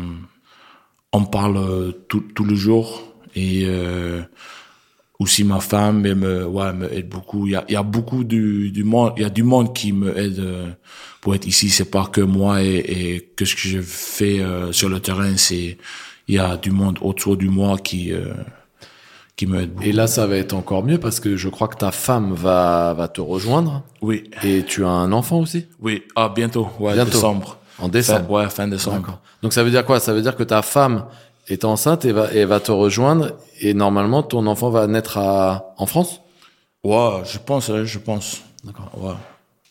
on 1.13 1.24
parle 1.26 1.58
euh, 1.58 1.91
tout, 2.08 2.24
tout 2.36 2.43
le 2.43 2.56
jour. 2.56 3.04
Et 3.36 3.65
euh, 3.65 4.22
aussi 5.20 5.43
ma 5.43 5.60
femme 5.60 6.06
elle 6.06 6.15
me 6.15 6.46
ouais 6.46 6.74
me 6.74 6.91
aide 6.93 7.10
beaucoup. 7.10 7.46
Il 7.48 7.52
y 7.52 7.56
a, 7.56 7.65
il 7.70 7.74
y 7.74 7.76
a 7.76 7.84
beaucoup 7.84 8.24
du, 8.24 8.72
du 8.72 8.84
monde 8.84 9.13
il 9.17 9.24
y 9.24 9.26
a 9.26 9.30
du 9.30 9.43
monde 9.43 9.74
qui 9.76 9.91
me 9.93 10.17
aide 10.17 10.39
euh, 10.39 10.70
pour 11.22 11.36
être 11.36 11.46
ici. 11.48 11.70
C'est 11.70 11.91
pas 11.91 12.06
que 12.06 12.22
moi 12.22 12.63
et, 12.63 12.78
et 12.78 13.22
que 13.36 13.46
ce 13.46 13.56
que 13.56 13.62
je 13.62 13.82
fais 13.82 14.39
euh, 14.39 14.72
sur 14.72 14.89
le 14.89 15.00
terrain. 15.00 15.38
C'est 15.38 15.78
il 16.28 16.36
y 16.36 16.39
a 16.39 16.58
du 16.58 16.72
monde 16.72 16.98
autour 17.02 17.38
de 17.38 17.46
moi 17.48 17.78
qui 17.78 18.12
qui 19.36 19.46
me 19.46 19.62
aide 19.62 19.72
beaucoup. 19.74 19.88
Et 19.88 19.91
là, 19.91 20.08
ça 20.08 20.26
va 20.26 20.36
être 20.36 20.54
encore 20.54 20.84
mieux 20.84 20.98
parce 20.98 21.20
que 21.20 21.38
je 21.38 21.48
crois 21.48 21.67
que 21.67 21.78
ta 21.78 21.91
femme 21.91 22.34
va, 22.34 22.93
va 22.98 23.08
te 23.08 23.22
rejoindre. 23.22 23.84
Oui. 24.02 24.24
Et 24.43 24.63
tu 24.63 24.84
as 24.84 24.89
un 24.89 25.12
enfant 25.12 25.39
aussi? 25.39 25.67
Oui. 25.80 26.04
Ah 26.15 26.34
bientôt. 26.36 26.67
Ouais 26.80 26.93
Bientôt. 26.96 27.12
décembre 27.12 27.58
en 27.80 27.84
fin, 27.84 27.90
décembre. 27.90 28.32
ouais 28.32 28.50
fin 28.50 28.68
décembre. 28.68 29.20
Donc 29.42 29.54
ça 29.54 29.63
veut 29.63 29.72
dire 29.72 29.86
quoi? 29.86 30.00
Ça 30.00 30.13
veut 30.13 30.22
dire 30.22 30.36
que 30.36 30.44
ta 30.44 30.62
femme 30.62 31.06
est 31.48 31.63
enceinte 31.63 32.06
et 32.06 32.12
va, 32.12 32.34
et 32.34 32.46
va 32.46 32.60
te 32.60 32.72
rejoindre 32.72 33.32
et 33.62 33.74
normalement 33.74 34.24
ton 34.24 34.48
enfant 34.48 34.70
va 34.70 34.88
naître 34.88 35.18
à, 35.18 35.74
en 35.78 35.86
France? 35.86 36.22
Ouais 36.84 37.22
je 37.26 37.38
pense 37.38 37.70
hein, 37.70 37.84
je 37.86 38.00
pense 38.00 38.42
D'accord. 38.63 38.92
ouais 38.98 39.13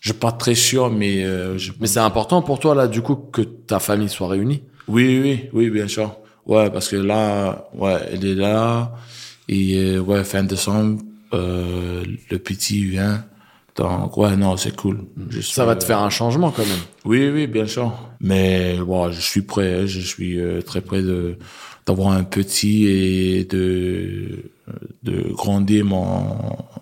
je 0.00 0.10
suis 0.10 0.18
pas 0.18 0.32
très 0.32 0.54
sûr 0.54 0.90
mais 0.90 1.24
euh, 1.24 1.58
je 1.58 1.72
Mais 1.80 1.86
c'est 1.86 2.00
important 2.00 2.42
pour 2.42 2.58
toi 2.60 2.74
là 2.74 2.86
du 2.88 3.02
coup 3.02 3.16
que 3.16 3.42
ta 3.42 3.78
famille 3.78 4.08
soit 4.08 4.28
réunie? 4.28 4.62
Oui, 4.88 5.20
oui, 5.20 5.48
oui, 5.52 5.70
bien 5.70 5.88
sûr. 5.88 6.14
Ouais, 6.46 6.70
parce 6.70 6.88
que 6.88 6.94
là, 6.94 7.68
ouais, 7.74 7.98
elle 8.12 8.24
est 8.24 8.36
là. 8.36 8.92
Et 9.48 9.74
euh, 9.78 9.98
ouais, 9.98 10.22
fin 10.22 10.44
décembre, 10.44 11.02
euh, 11.32 12.04
le 12.30 12.38
petit 12.38 12.84
vient. 12.84 13.24
Donc, 13.76 14.16
ouais, 14.16 14.36
non, 14.36 14.56
c'est 14.56 14.74
cool. 14.74 15.02
Je 15.28 15.40
Ça 15.40 15.46
suis, 15.52 15.62
va 15.62 15.76
te 15.76 15.84
euh, 15.84 15.86
faire 15.86 15.98
un 16.00 16.10
changement 16.10 16.50
quand 16.50 16.64
même. 16.66 16.78
Oui, 17.04 17.28
oui, 17.28 17.46
bien 17.46 17.66
sûr. 17.66 17.92
Mais 18.20 18.76
bon, 18.78 19.10
je 19.10 19.20
suis 19.20 19.42
prêt. 19.42 19.80
hein, 19.82 19.86
Je 19.86 20.00
suis 20.00 20.40
euh, 20.40 20.62
très 20.62 20.80
prêt 20.80 21.02
de 21.02 21.36
d'avoir 21.86 22.12
un 22.14 22.24
petit 22.24 22.86
et 22.86 23.44
de 23.44 24.50
de 25.04 25.32
grandir 25.32 25.84
mon 25.84 26.36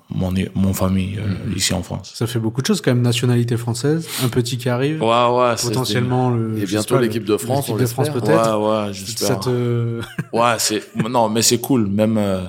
mon 0.08 0.32
mon 0.54 0.72
famille 0.72 1.18
euh, 1.18 1.54
ici 1.56 1.74
en 1.74 1.82
France. 1.82 2.12
Ça 2.14 2.26
fait 2.26 2.38
beaucoup 2.38 2.62
de 2.62 2.66
choses 2.66 2.80
quand 2.80 2.92
même. 2.94 3.02
Nationalité 3.02 3.56
française, 3.56 4.06
un 4.24 4.28
petit 4.28 4.56
qui 4.56 4.68
arrive, 4.68 5.02
Ouais, 5.02 5.08
ouais. 5.08 5.54
c'est- 5.56 5.68
potentiellement 5.68 6.30
le. 6.30 6.56
Et 6.58 6.64
bientôt 6.64 6.98
l'équipe 6.98 7.24
de 7.24 7.36
France, 7.36 7.66
l'équipe 7.68 7.82
de 7.82 7.86
France 7.86 8.10
peut-être. 8.10 8.58
Ouais, 8.58 8.86
ouais, 8.86 8.86
Ça 8.86 8.92
j'espère. 8.92 9.40
te. 9.40 10.00
Ouais, 10.32 10.54
c'est 10.58 10.82
non, 11.10 11.28
mais 11.28 11.42
c'est 11.42 11.58
cool. 11.58 11.88
Même 11.88 12.16
euh, 12.16 12.44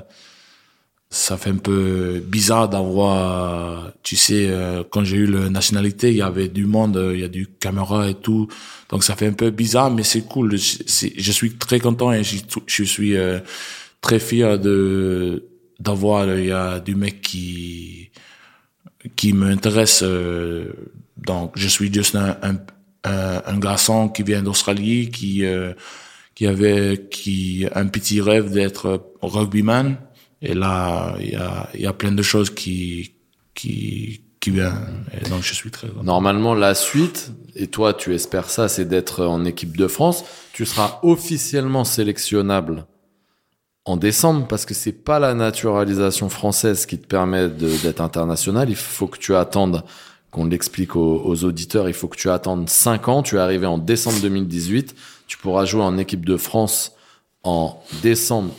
ça 1.10 1.38
fait 1.38 1.52
un 1.52 1.58
peu 1.58 2.22
bizarre 2.26 2.68
d'avoir, 2.68 3.92
tu 4.04 4.16
sais, 4.16 4.48
euh, 4.50 4.84
quand 4.90 5.04
j'ai 5.04 5.18
eu 5.18 5.28
la 5.28 5.50
nationalité, 5.50 6.10
il 6.10 6.18
y 6.18 6.22
avait 6.22 6.50
du 6.50 6.66
monde, 6.66 6.98
euh, 6.98 7.14
il 7.14 7.22
y 7.22 7.24
a 7.24 7.28
du 7.28 7.48
caméra 7.48 8.10
et 8.10 8.16
tout. 8.16 8.48
Donc 8.90 9.04
ça 9.04 9.16
fait 9.16 9.28
un 9.28 9.34
peu 9.34 9.50
bizarre, 9.52 9.92
mais 9.92 10.04
c'est 10.04 10.24
cool. 10.24 10.58
Je, 10.58 11.32
suis 11.32 11.56
très 11.58 11.80
content 11.80 12.12
et 12.12 12.24
je, 12.24 12.84
suis 12.84 13.16
euh, 13.16 13.40
très 14.02 14.20
fier 14.20 14.60
de 14.60 15.46
d'avoir 15.80 16.26
il 16.38 16.46
y 16.46 16.52
a 16.52 16.80
du 16.80 16.96
mec 16.96 17.22
qui 17.22 18.12
qui 19.16 19.34
m'intéresse. 19.34 20.04
donc 21.18 21.52
je 21.56 21.68
suis 21.68 21.94
juste 21.94 22.16
un 22.16 22.38
un, 22.42 22.56
un, 23.04 23.42
un 23.46 23.60
garçon 23.60 24.10
qui 24.10 24.24
vient 24.24 24.42
d'Australie, 24.42 25.12
qui 25.12 25.44
qui 26.34 26.48
avait 26.48 27.08
qui 27.12 27.68
un 27.74 27.88
petit 27.88 28.22
rêve 28.22 28.52
d'être 28.52 29.12
rugbyman 29.22 29.98
et 30.46 30.54
là 30.54 31.16
il 31.22 31.82
y 31.82 31.88
a 31.88 31.94
plein 31.94 32.12
de 32.12 32.22
choses 32.22 32.50
qui 32.50 33.16
qui 33.54 34.22
qui 34.40 34.60
et 34.60 35.30
donc 35.30 35.42
je 35.42 35.54
suis 35.54 35.72
très. 35.72 35.88
Normalement, 36.04 36.54
la 36.54 36.76
suite, 36.76 37.32
et 37.56 37.68
toi 37.68 37.94
tu 37.94 38.14
espères 38.14 38.50
ça, 38.50 38.68
c'est 38.68 38.86
d'être 38.86 39.26
en 39.26 39.44
équipe 39.44 39.76
de 39.76 39.88
France. 39.88 40.24
Tu 40.54 40.66
seras 40.66 41.00
officiellement 41.02 41.84
sélectionnable 41.84 42.86
en 43.86 43.98
décembre 43.98 44.48
parce 44.48 44.66
que 44.66 44.74
c'est 44.76 44.92
pas 44.92 45.20
la 45.20 45.34
naturalisation 45.34 46.30
française 46.30 46.86
qui 46.86 47.00
te 47.00 47.08
permet 47.08 47.50
d'être 47.50 48.02
international. 48.02 48.70
Il 48.70 48.76
faut 48.76 49.08
que 49.08 49.18
tu 49.18 49.36
attendes, 49.36 49.84
qu'on 50.30 50.46
l'explique 50.46 50.96
aux, 50.96 51.22
aux 51.26 51.44
auditeurs, 51.44 51.88
il 51.88 51.96
faut 51.96 52.08
que 52.08 52.18
tu 52.18 52.30
attendes 52.30 52.70
5 52.70 53.08
ans. 53.08 53.24
Tu 53.24 53.38
es 53.38 53.40
arrivé 53.40 53.66
en 53.66 53.80
décembre 53.80 54.20
2018. 54.22 54.96
Tu 55.28 55.38
pourras 55.38 55.66
jouer 55.66 55.82
en 55.82 55.98
équipe 55.98 56.24
de 56.26 56.38
France 56.38 56.92
en 57.44 57.84
décembre, 58.02 58.54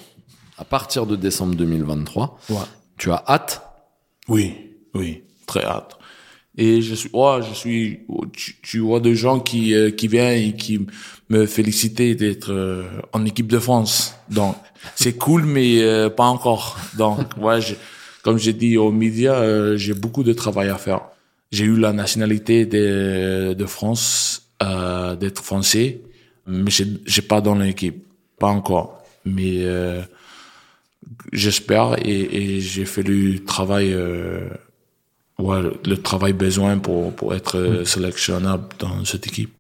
à 0.59 0.65
partir 0.65 1.07
de 1.07 1.17
décembre 1.17 1.55
2023. 1.57 2.39
Ouais. 2.51 2.57
Tu 2.99 3.11
as 3.11 3.23
hâte? 3.29 3.63
Oui, 4.29 4.55
oui, 4.95 5.23
très 5.47 5.65
hâte. 5.65 5.97
Et 6.59 6.81
je 6.81 6.95
suis, 6.95 7.11
ouais, 7.13 7.41
je 7.47 7.53
suis, 7.55 8.01
tu, 8.33 8.57
tu 8.63 8.79
vois 8.79 9.01
des 9.01 9.15
gens 9.15 9.41
qui 9.41 9.75
euh, 9.75 9.91
qui 9.91 10.09
viennent 10.09 10.43
et 10.43 10.57
qui 10.57 10.87
me 11.29 11.45
félicitaient 11.45 12.15
d'être 12.15 12.51
euh, 12.51 12.85
en 13.13 13.27
équipe 13.27 13.49
de 13.49 13.59
France. 13.59 14.15
Donc 14.31 14.57
c'est 14.95 15.17
cool, 15.19 15.45
mais 15.45 15.83
euh, 15.83 16.09
pas 16.09 16.25
encore. 16.25 16.79
Donc 16.97 17.19
ouais, 17.39 17.61
je- 17.61 17.75
comme 18.23 18.39
j'ai 18.39 18.55
dit 18.55 18.79
aux 18.79 18.91
médias, 18.91 19.35
euh, 19.35 19.77
j'ai 19.77 19.93
beaucoup 19.95 20.23
de 20.25 20.33
travail 20.33 20.69
à 20.71 20.79
faire. 20.79 21.03
J'ai 21.53 21.65
eu 21.67 21.77
la 21.79 21.93
nationalité 21.93 22.65
de 22.65 23.53
de 23.53 23.67
France, 23.67 24.49
euh, 24.63 25.15
d'être 25.15 25.43
français, 25.45 26.01
mais 26.47 26.71
j'ai 26.71 26.87
j'ai 27.05 27.23
pas 27.23 27.43
dans 27.43 27.55
l'équipe, 27.55 28.03
pas 28.39 28.49
encore. 28.49 29.03
Mais 29.27 29.59
euh, 29.65 30.01
j'espère 31.33 31.97
et, 32.05 32.57
et 32.57 32.61
j'ai 32.61 32.85
fait 32.85 33.03
le 33.03 33.39
travail 33.45 33.93
euh, 33.93 34.49
ouais, 35.39 35.61
le, 35.85 35.97
travail 35.97 36.33
besoin 36.33 36.79
pour 36.79 37.13
pour 37.15 37.35
être 37.35 37.59
euh, 37.59 37.85
sélectionnable 37.85 38.69
dans 38.79 39.05
cette 39.05 39.27
équipe. 39.27 39.51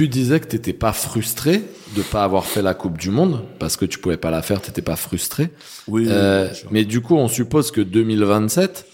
Tu 0.00 0.08
disais 0.08 0.40
que 0.40 0.46
t'étais 0.46 0.72
pas 0.72 0.92
frustré 0.94 1.62
de 1.94 2.00
pas 2.00 2.24
avoir 2.24 2.46
fait 2.46 2.62
la 2.62 2.72
Coupe 2.72 2.96
du 2.96 3.10
Monde 3.10 3.42
parce 3.58 3.76
que 3.76 3.84
tu 3.84 3.98
pouvais 3.98 4.16
pas 4.16 4.30
la 4.30 4.40
faire, 4.40 4.62
t'étais 4.62 4.80
pas 4.80 4.96
frustré. 4.96 5.50
oui, 5.88 6.06
Euh, 6.08 6.48
mais 6.70 6.86
du 6.86 7.02
coup, 7.02 7.16
on 7.16 7.28
suppose 7.28 7.70
que 7.70 7.82
2027, 7.82 8.86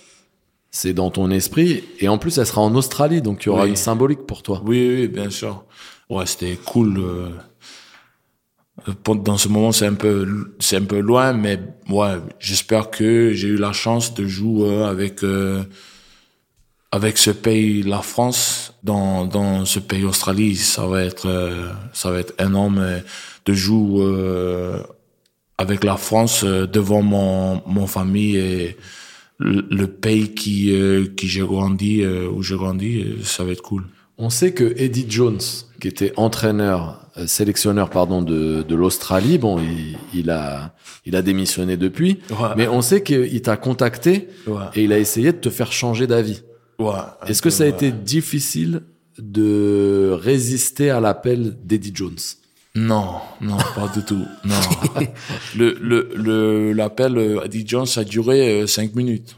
c'est 0.78 0.92
dans 1.00 1.10
ton 1.10 1.30
esprit 1.40 1.72
et 2.02 2.08
en 2.14 2.18
plus, 2.22 2.36
elle 2.38 2.46
sera 2.46 2.60
en 2.60 2.74
Australie, 2.74 3.22
donc 3.22 3.36
il 3.42 3.46
y 3.46 3.52
aura 3.54 3.64
Oui. 3.64 3.70
une 3.70 3.76
symbolique 3.88 4.24
pour 4.30 4.40
toi. 4.46 4.56
oui 4.68 4.80
oui 4.94 5.08
bien 5.18 5.30
sûr 5.30 5.52
ouais 6.14 6.26
c'était 6.30 6.56
cool 6.70 6.90
euh, 6.98 7.30
euh, 8.88 9.14
dans 9.14 9.38
ce 9.38 9.48
moment 9.48 9.72
c'est 9.72 9.86
un 9.86 9.94
peu 9.94 10.14
c'est 10.60 10.76
un 10.76 10.84
peu 10.84 11.00
loin 11.10 11.32
mais 11.32 11.58
ouais 11.88 12.14
j'espère 12.38 12.90
que 12.96 13.32
j'ai 13.38 13.48
eu 13.48 13.56
la 13.68 13.72
chance 13.72 14.06
de 14.18 14.24
jouer 14.26 14.68
euh, 14.68 14.86
avec 14.94 15.24
euh, 15.24 15.62
avec 16.92 17.18
ce 17.18 17.30
pays 17.46 17.82
la 17.82 18.02
France 18.12 18.74
dans 18.82 19.26
dans 19.26 19.64
ce 19.64 19.78
pays 19.90 20.04
Australie 20.04 20.54
ça 20.56 20.86
va 20.86 21.02
être 21.10 21.26
euh, 21.28 21.68
ça 21.92 22.10
va 22.12 22.18
être 22.24 22.34
énorme 22.40 22.80
de 23.46 23.52
jouer 23.52 24.04
euh, 24.04 24.78
avec 25.58 25.82
la 25.84 25.96
France 25.96 26.44
devant 26.44 27.02
mon 27.02 27.62
mon 27.66 27.86
famille 27.86 28.36
et 28.36 28.76
le, 29.38 29.66
le 29.70 29.86
pays 29.86 30.34
qui 30.34 30.72
euh, 30.72 31.06
qui 31.16 31.28
j'ai 31.28 31.42
grandi 31.42 32.02
euh, 32.02 32.28
où 32.30 32.42
j'ai 32.42 32.56
grandi 32.56 33.00
euh, 33.02 33.22
ça 33.22 33.44
va 33.44 33.52
être 33.52 33.62
cool 33.62 33.84
On 34.18 34.30
sait 34.30 34.52
que 34.52 34.72
Eddie 34.78 35.04
Jones, 35.10 35.40
qui 35.80 35.88
était 35.88 36.12
entraîneur, 36.16 37.06
euh, 37.18 37.26
sélectionneur 37.26 37.90
pardon 37.90 38.22
de, 38.22 38.62
de 38.62 38.74
l'Australie, 38.74 39.36
bon, 39.36 39.58
il, 39.60 39.98
il 40.18 40.30
a 40.30 40.74
il 41.04 41.14
a 41.16 41.22
démissionné 41.22 41.76
depuis, 41.76 42.18
Ouais. 42.30 42.48
mais 42.56 42.66
on 42.66 42.80
sait 42.80 43.02
qu'il 43.02 43.42
t'a 43.42 43.56
contacté 43.58 44.28
Ouais. 44.46 44.64
et 44.74 44.84
il 44.84 44.92
a 44.92 44.98
essayé 44.98 45.32
de 45.32 45.38
te 45.38 45.50
faire 45.50 45.70
changer 45.70 46.06
d'avis. 46.06 46.40
Ouais. 46.78 46.92
Est-ce 47.28 47.42
que 47.42 47.50
ça 47.50 47.64
a 47.64 47.66
été 47.66 47.92
difficile 47.92 48.82
de 49.18 50.10
résister 50.18 50.88
à 50.90 50.98
l'appel 51.00 51.56
d'Eddie 51.64 51.92
Jones? 51.94 52.18
Non, 52.76 53.14
non, 53.40 53.56
pas 53.74 53.88
du 53.94 54.04
tout. 54.04 54.24
Non. 54.44 54.54
le, 55.56 55.76
le, 55.80 56.10
le, 56.14 56.72
l'appel 56.72 57.16
euh, 57.16 57.44
Eddie 57.44 57.64
Jones 57.66 57.86
a 57.96 58.04
duré 58.04 58.62
euh, 58.62 58.66
cinq 58.66 58.94
minutes. 58.94 59.36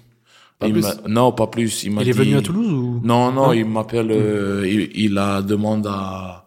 Pas 0.59 0.67
Il 0.67 0.73
plus 0.73 0.83
m'a- 0.83 0.97
non, 1.07 1.31
pas 1.33 1.47
plus. 1.47 1.85
Il, 1.85 1.93
m'a 1.93 2.03
Il 2.03 2.09
est 2.09 2.13
dit- 2.13 2.19
venu 2.19 2.37
à 2.37 2.43
Toulouse 2.43 2.73
ou? 2.73 3.01
Non, 3.05 3.31
non, 3.31 3.47
Non 3.47 3.53
il 3.53 3.65
m'appelle, 3.65 4.11
euh, 4.11 4.67
il, 4.69 4.91
il 5.05 5.17
a 5.19 5.41
demandé 5.41 5.89
à 5.91 6.45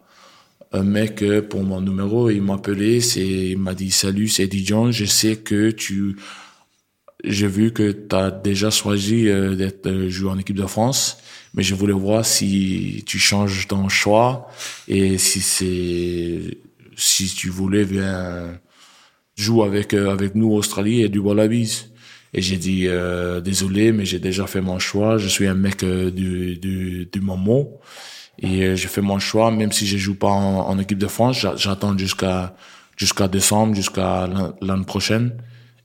un 0.72 0.82
mec 0.82 1.22
euh, 1.22 1.40
pour 1.42 1.62
mon 1.62 1.80
numéro, 1.80 2.28
il 2.30 2.42
m'a 2.42 2.54
appelé, 2.54 3.00
c'est, 3.00 3.26
il 3.26 3.58
m'a 3.58 3.74
dit, 3.74 3.90
salut, 3.90 4.28
c'est 4.28 4.44
Eddie 4.44 4.64
Jones, 4.66 4.90
je 4.92 5.04
sais 5.06 5.36
que 5.36 5.70
tu, 5.70 6.16
j'ai 7.24 7.46
vu 7.46 7.72
que 7.72 7.90
tu 7.92 8.14
as 8.16 8.30
déjà 8.30 8.70
choisi 8.70 9.28
euh, 9.28 9.54
d'être 9.54 9.86
euh, 9.86 10.08
jouer 10.10 10.30
en 10.30 10.38
équipe 10.38 10.56
de 10.56 10.66
France, 10.66 11.18
mais 11.54 11.62
je 11.62 11.74
voulais 11.74 11.92
voir 11.92 12.24
si 12.24 13.02
tu 13.06 13.18
changes 13.18 13.66
ton 13.68 13.88
choix 13.90 14.48
et 14.88 15.18
si 15.18 15.40
c'est, 15.40 16.58
si 16.96 17.32
tu 17.34 17.48
voulais 17.50 17.84
viens 17.84 18.58
jouer 19.36 19.66
avec, 19.66 19.94
euh, 19.94 20.10
avec 20.10 20.34
nous, 20.34 20.52
Australie 20.52 21.02
et 21.02 21.08
du 21.08 21.18
Wallabies. 21.18 21.86
Et 22.34 22.40
j'ai 22.40 22.56
dit 22.56 22.86
euh, 22.86 23.40
désolé, 23.40 23.92
mais 23.92 24.04
j'ai 24.06 24.18
déjà 24.18 24.46
fait 24.46 24.60
mon 24.62 24.78
choix. 24.78 25.18
Je 25.18 25.28
suis 25.28 25.46
un 25.46 25.54
mec 25.54 25.82
euh, 25.82 26.10
du, 26.10 26.56
du, 26.56 27.06
du 27.12 27.20
moment 27.20 27.68
et 28.38 28.64
euh, 28.64 28.76
j'ai 28.76 28.88
fait 28.88 29.02
mon 29.02 29.18
choix. 29.18 29.50
Même 29.50 29.70
si 29.72 29.86
je 29.86 29.98
joue 29.98 30.14
pas 30.14 30.28
en, 30.30 30.68
en 30.68 30.78
équipe 30.78 30.98
de 30.98 31.06
France, 31.08 31.40
j'a- 31.40 31.56
j'attends 31.56 31.96
jusqu'à 31.96 32.54
jusqu'à 32.96 33.28
décembre, 33.28 33.74
jusqu'à 33.74 34.26
l'an- 34.26 34.54
l'année 34.62 34.84
prochaine. 34.86 35.34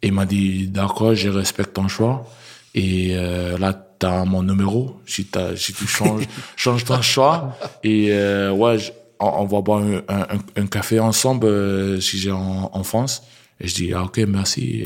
Et 0.02 0.08
il 0.08 0.14
m'a 0.14 0.26
dit 0.26 0.68
d'accord, 0.70 1.16
je 1.16 1.28
respecte 1.30 1.74
ton 1.74 1.88
choix. 1.90 2.30
Et 2.76 3.12
euh, 3.16 3.58
là, 3.58 3.74
t'as 4.00 4.24
mon 4.24 4.44
numéro. 4.44 5.02
Si 5.06 5.26
t'as, 5.26 5.56
si 5.58 5.74
tu 5.74 5.86
changes, 5.88 6.24
change 6.56 6.86
ton 6.86 7.02
choix. 7.02 7.58
Et 7.84 8.10
euh, 8.12 8.52
ouais, 8.52 8.78
je- 8.80 8.92
on, 9.20 9.28
on 9.28 9.46
va 9.46 9.62
boire 9.62 9.82
un, 9.84 10.02
un, 10.08 10.38
un 10.56 10.68
café 10.68 11.00
ensemble 11.00 11.46
euh, 11.48 12.00
si 12.00 12.18
j'ai 12.18 12.32
en, 12.32 12.70
en 12.74 12.84
France. 12.84 13.24
Et 13.60 13.68
je 13.68 13.76
dis 13.76 13.94
ah 13.94 14.04
ok 14.04 14.20
merci. 14.28 14.84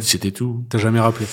C'était 0.00 0.30
tout. 0.30 0.64
T'as 0.68 0.78
jamais 0.78 1.00
rappelé? 1.00 1.26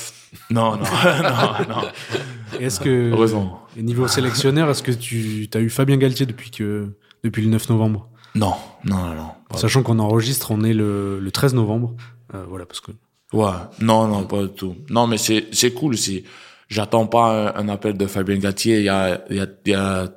Non, 0.52 0.76
non, 0.76 0.84
non, 1.70 2.60
Est-ce 2.60 2.80
que 2.80 3.12
Heureusement. 3.12 3.62
niveau 3.78 4.08
sélectionneur, 4.08 4.70
est-ce 4.70 4.84
que 4.84 4.92
tu 4.92 5.50
as 5.54 5.60
eu 5.60 5.70
Fabien 5.70 5.98
Galtier 5.98 6.26
depuis 6.26 6.52
que 6.52 6.96
depuis 7.24 7.44
le 7.44 7.50
9 7.50 7.70
novembre? 7.70 8.10
Non, 8.36 8.54
non, 8.86 8.98
non, 9.16 9.32
Sachant 9.56 9.82
qu'on 9.82 9.98
enregistre, 10.00 10.52
on 10.52 10.64
est 10.64 10.74
le, 10.74 11.20
le 11.20 11.32
13 11.32 11.56
novembre. 11.56 11.96
Euh, 12.36 12.44
voilà, 12.48 12.66
parce 12.68 12.80
que 12.80 12.92
Ouais, 13.34 13.50
non, 13.80 14.08
non, 14.08 14.24
pas 14.26 14.44
du 14.44 14.50
tout. 14.50 14.76
Non, 14.90 15.06
mais 15.08 15.18
c'est, 15.18 15.48
c'est 15.52 15.72
cool. 15.72 15.98
C'est, 15.98 16.24
j'attends 16.68 17.06
pas 17.08 17.54
un, 17.56 17.66
un 17.66 17.70
appel 17.70 17.98
de 17.98 18.06
Fabien 18.08 18.38
Gatier. 18.38 18.78
Il 18.80 18.86
y 18.86 18.90
a, 18.90 19.22
y 19.32 19.74
a 19.74 20.10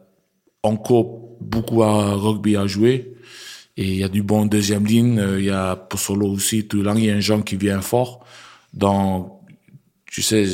encore 0.62 1.20
beaucoup 1.42 1.82
à 1.82 2.14
rugby 2.14 2.56
à 2.56 2.66
jouer. 2.66 3.14
Et 3.76 3.84
il 3.88 3.96
y 3.96 4.04
a 4.04 4.08
du 4.08 4.22
bon 4.22 4.46
deuxième 4.46 4.86
ligne. 4.86 5.18
Euh, 5.18 5.40
Il 5.40 5.46
y 5.46 5.50
a 5.50 5.76
pour 5.76 6.00
solo 6.00 6.28
aussi. 6.28 6.66
Tout 6.68 6.82
là, 6.82 6.94
il 6.96 7.04
y 7.06 7.10
a 7.10 7.14
un 7.14 7.20
genre 7.20 7.44
qui 7.44 7.56
vient 7.56 7.80
fort. 7.82 8.24
Donc, 8.74 9.32
tu 10.06 10.22
sais, 10.22 10.44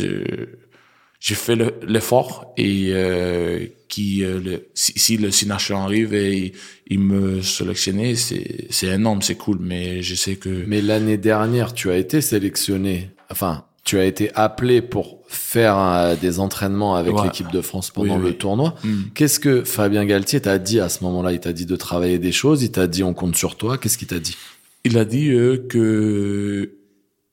j'ai 1.20 1.34
fait 1.34 1.56
le- 1.56 1.74
l'effort 1.86 2.52
et 2.56 2.90
euh, 2.92 3.66
qui, 3.88 4.24
euh, 4.24 4.58
si, 4.74 5.16
le 5.16 5.30
Sinachon 5.30 5.78
arrive 5.78 6.14
et 6.14 6.36
il, 6.38 6.52
il 6.88 7.00
me 7.00 7.42
sélectionnait, 7.42 8.14
c'est 8.14 8.86
énorme, 8.86 9.22
c'est 9.22 9.36
cool. 9.36 9.58
Mais 9.60 10.02
je 10.02 10.14
sais 10.14 10.36
que 10.36 10.64
Mais 10.66 10.80
l'année 10.80 11.16
dernière, 11.18 11.74
tu 11.74 11.90
as 11.90 11.96
été 11.96 12.20
sélectionné, 12.20 13.10
enfin, 13.30 13.64
tu 13.88 13.98
as 13.98 14.04
été 14.04 14.30
appelé 14.34 14.82
pour 14.82 15.20
faire 15.28 16.14
des 16.20 16.40
entraînements 16.40 16.94
avec 16.94 17.14
Ouais. 17.14 17.24
l'équipe 17.24 17.50
de 17.50 17.62
France 17.62 17.90
pendant 17.90 18.18
Oui, 18.18 18.22
le 18.22 18.34
tournoi. 18.34 18.74
Hmm. 18.84 19.04
Qu'est-ce 19.14 19.40
que 19.40 19.64
Fabien 19.64 20.04
Galtier 20.04 20.42
t'a 20.42 20.58
dit 20.58 20.78
à 20.78 20.90
ce 20.90 21.02
moment-là? 21.04 21.32
Il 21.32 21.40
t'a 21.40 21.54
dit 21.54 21.64
de 21.64 21.74
travailler 21.74 22.18
des 22.18 22.30
choses, 22.30 22.62
il 22.62 22.70
t'a 22.70 22.86
dit 22.86 23.02
on 23.02 23.14
compte 23.14 23.34
sur 23.34 23.56
toi. 23.56 23.78
Qu'est-ce 23.78 23.96
qu'il 23.96 24.08
t'a 24.08 24.18
dit? 24.18 24.36
Il 24.84 24.98
a 24.98 25.06
dit 25.06 25.30
euh, 25.30 25.56
que 25.70 26.74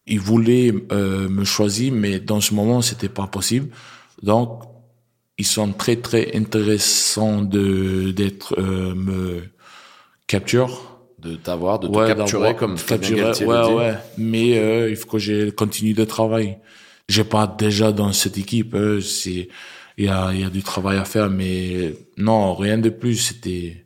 il 0.07 0.19
voulait 0.21 0.73
euh, 0.93 1.27
me 1.27 1.43
choisir, 1.43 1.91
mais 1.91 2.21
dans 2.21 2.39
ce 2.39 2.53
moment, 2.53 2.81
c'était 2.81 3.09
pas 3.09 3.27
possible. 3.27 3.67
Donc, 4.23 4.61
ils 5.37 5.45
sont 5.45 5.73
très 5.73 5.97
très 5.97 6.31
intéressants 6.37 7.41
de 7.41 8.11
d'être 8.11 8.55
euh, 8.57 8.95
me 8.95 9.43
capture. 10.27 10.94
De 11.25 11.35
t'avoir, 11.37 11.79
de 11.79 11.87
te 11.87 11.91
Ouais, 11.97 12.07
capturer 12.07 12.31
d'avoir- 12.31 12.55
comme 12.55 12.75
capturer, 12.77 13.23
ouais, 13.45 13.73
ouais. 13.73 13.95
Mais 14.17 14.57
euh, 14.59 14.89
il 14.91 14.95
faut 14.95 15.07
que 15.07 15.17
je 15.19 15.49
continue 15.49 15.93
de 15.93 16.05
travailler. 16.05 16.57
J'ai 17.09 17.23
pas 17.23 17.47
déjà 17.47 17.91
dans 17.91 18.11
cette 18.13 18.37
équipe. 18.37 18.73
euh, 18.75 19.01
c'est 19.01 19.49
il 19.97 20.05
y 20.05 20.09
a 20.09 20.31
il 20.33 20.41
y 20.41 20.43
a 20.43 20.49
du 20.49 20.61
travail 20.61 20.97
à 20.97 21.05
faire, 21.05 21.29
mais 21.29 21.95
non 22.17 22.53
rien 22.53 22.77
de 22.77 22.89
plus. 22.89 23.15
C'était 23.17 23.85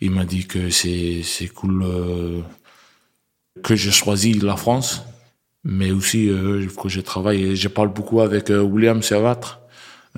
il 0.00 0.10
m'a 0.10 0.24
dit 0.24 0.46
que 0.46 0.70
c'est 0.70 1.22
c'est 1.22 1.48
cool 1.48 1.82
euh, 1.82 2.40
que 3.62 3.74
j'ai 3.76 3.90
choisi 3.90 4.32
la 4.34 4.56
France, 4.56 5.02
mais 5.64 5.90
aussi 5.90 6.26
il 6.26 6.68
faut 6.68 6.82
que 6.82 6.88
je 6.88 7.00
travaille. 7.00 7.42
Et 7.44 7.56
je 7.56 7.68
parle 7.68 7.92
beaucoup 7.92 8.20
avec 8.20 8.48
William 8.50 9.02
Servatre, 9.02 9.60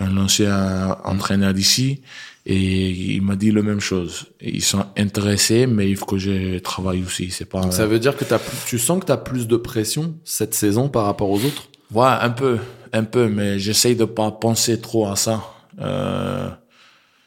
un 0.01 0.16
ancien 0.16 0.96
entraîneur 1.05 1.53
d'ici, 1.55 2.03
et 2.44 2.90
il 2.90 3.22
m'a 3.22 3.37
dit 3.37 3.50
la 3.52 3.62
même 3.62 3.81
chose. 3.81 4.26
Ils 4.40 4.64
sont 4.64 4.85
intéressés, 4.96 5.66
mais 5.66 5.88
il 5.88 5.96
faut 5.96 6.07
que 6.07 6.18
je 6.18 6.59
travaille 6.59 7.02
aussi. 7.05 7.31
C'est 7.31 7.44
pas. 7.44 7.61
Donc 7.61 7.72
ça 7.72 7.87
veut 7.87 7.98
dire 7.98 8.16
que 8.16 8.24
plus, 8.24 8.38
tu 8.66 8.78
sens 8.78 9.00
que 9.00 9.07
tu 9.07 9.12
as 9.12 9.16
plus 9.16 9.46
de 9.46 9.57
pression 9.57 10.14
cette 10.24 10.55
saison 10.55 10.88
par 10.88 11.05
rapport 11.05 11.31
aux 11.31 11.44
autres? 11.44 11.68
Ouais, 11.92 12.07
un 12.07 12.31
peu, 12.31 12.59
un 12.92 13.05
peu, 13.05 13.28
mais 13.28 13.59
j'essaye 13.59 13.94
de 13.96 14.05
pas 14.05 14.31
penser 14.33 14.81
trop 14.81 15.07
à 15.07 15.16
ça. 15.16 15.44
Euh, 15.81 16.48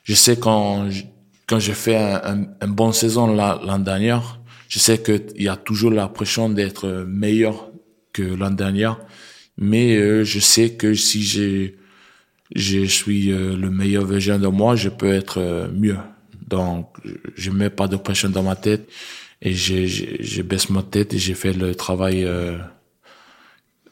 je 0.04 0.14
sais 0.14 0.38
quand 0.38 0.88
quand 1.48 1.60
j'ai 1.60 1.74
fait 1.74 1.96
un, 1.98 2.22
un, 2.24 2.48
un 2.62 2.68
bon 2.68 2.92
saison 2.92 3.34
la- 3.34 3.60
l'an 3.64 3.80
dernier, 3.80 4.18
je 4.68 4.80
sais 4.80 4.98
que 4.98 5.22
il 5.36 5.44
y 5.44 5.48
a 5.48 5.56
toujours 5.56 5.92
la 5.92 6.08
pression 6.08 6.50
d'être 6.50 7.06
meilleur 7.08 7.70
que 8.12 8.24
l'an 8.24 8.52
dernier, 8.52 8.92
mais 9.58 9.96
euh, 9.96 10.24
je 10.24 10.40
sais 10.40 10.72
que 10.74 10.94
si 10.94 11.22
j'ai 11.22 11.78
je 12.54 12.84
suis 12.86 13.32
euh, 13.32 13.56
le 13.56 13.70
meilleur 13.70 14.06
version 14.06 14.38
de 14.40 14.48
moi, 14.48 14.76
je 14.76 14.90
peux 14.90 15.12
être 15.12 15.40
euh, 15.40 15.68
mieux. 15.72 15.98
Donc, 16.48 16.90
je 17.36 17.50
mets 17.52 17.70
pas 17.72 17.88
de 17.88 17.96
pression 17.96 18.30
dans 18.30 18.44
ma 18.44 18.56
tête 18.56 18.88
et 19.42 19.54
je, 19.54 19.86
je, 19.88 20.06
je 20.20 20.42
baisse 20.44 20.70
ma 20.70 20.84
tête 20.84 21.14
et 21.14 21.18
j'ai 21.18 21.34
fait 21.34 21.54
le 21.54 21.74
travail 21.74 22.24
euh, 22.24 22.58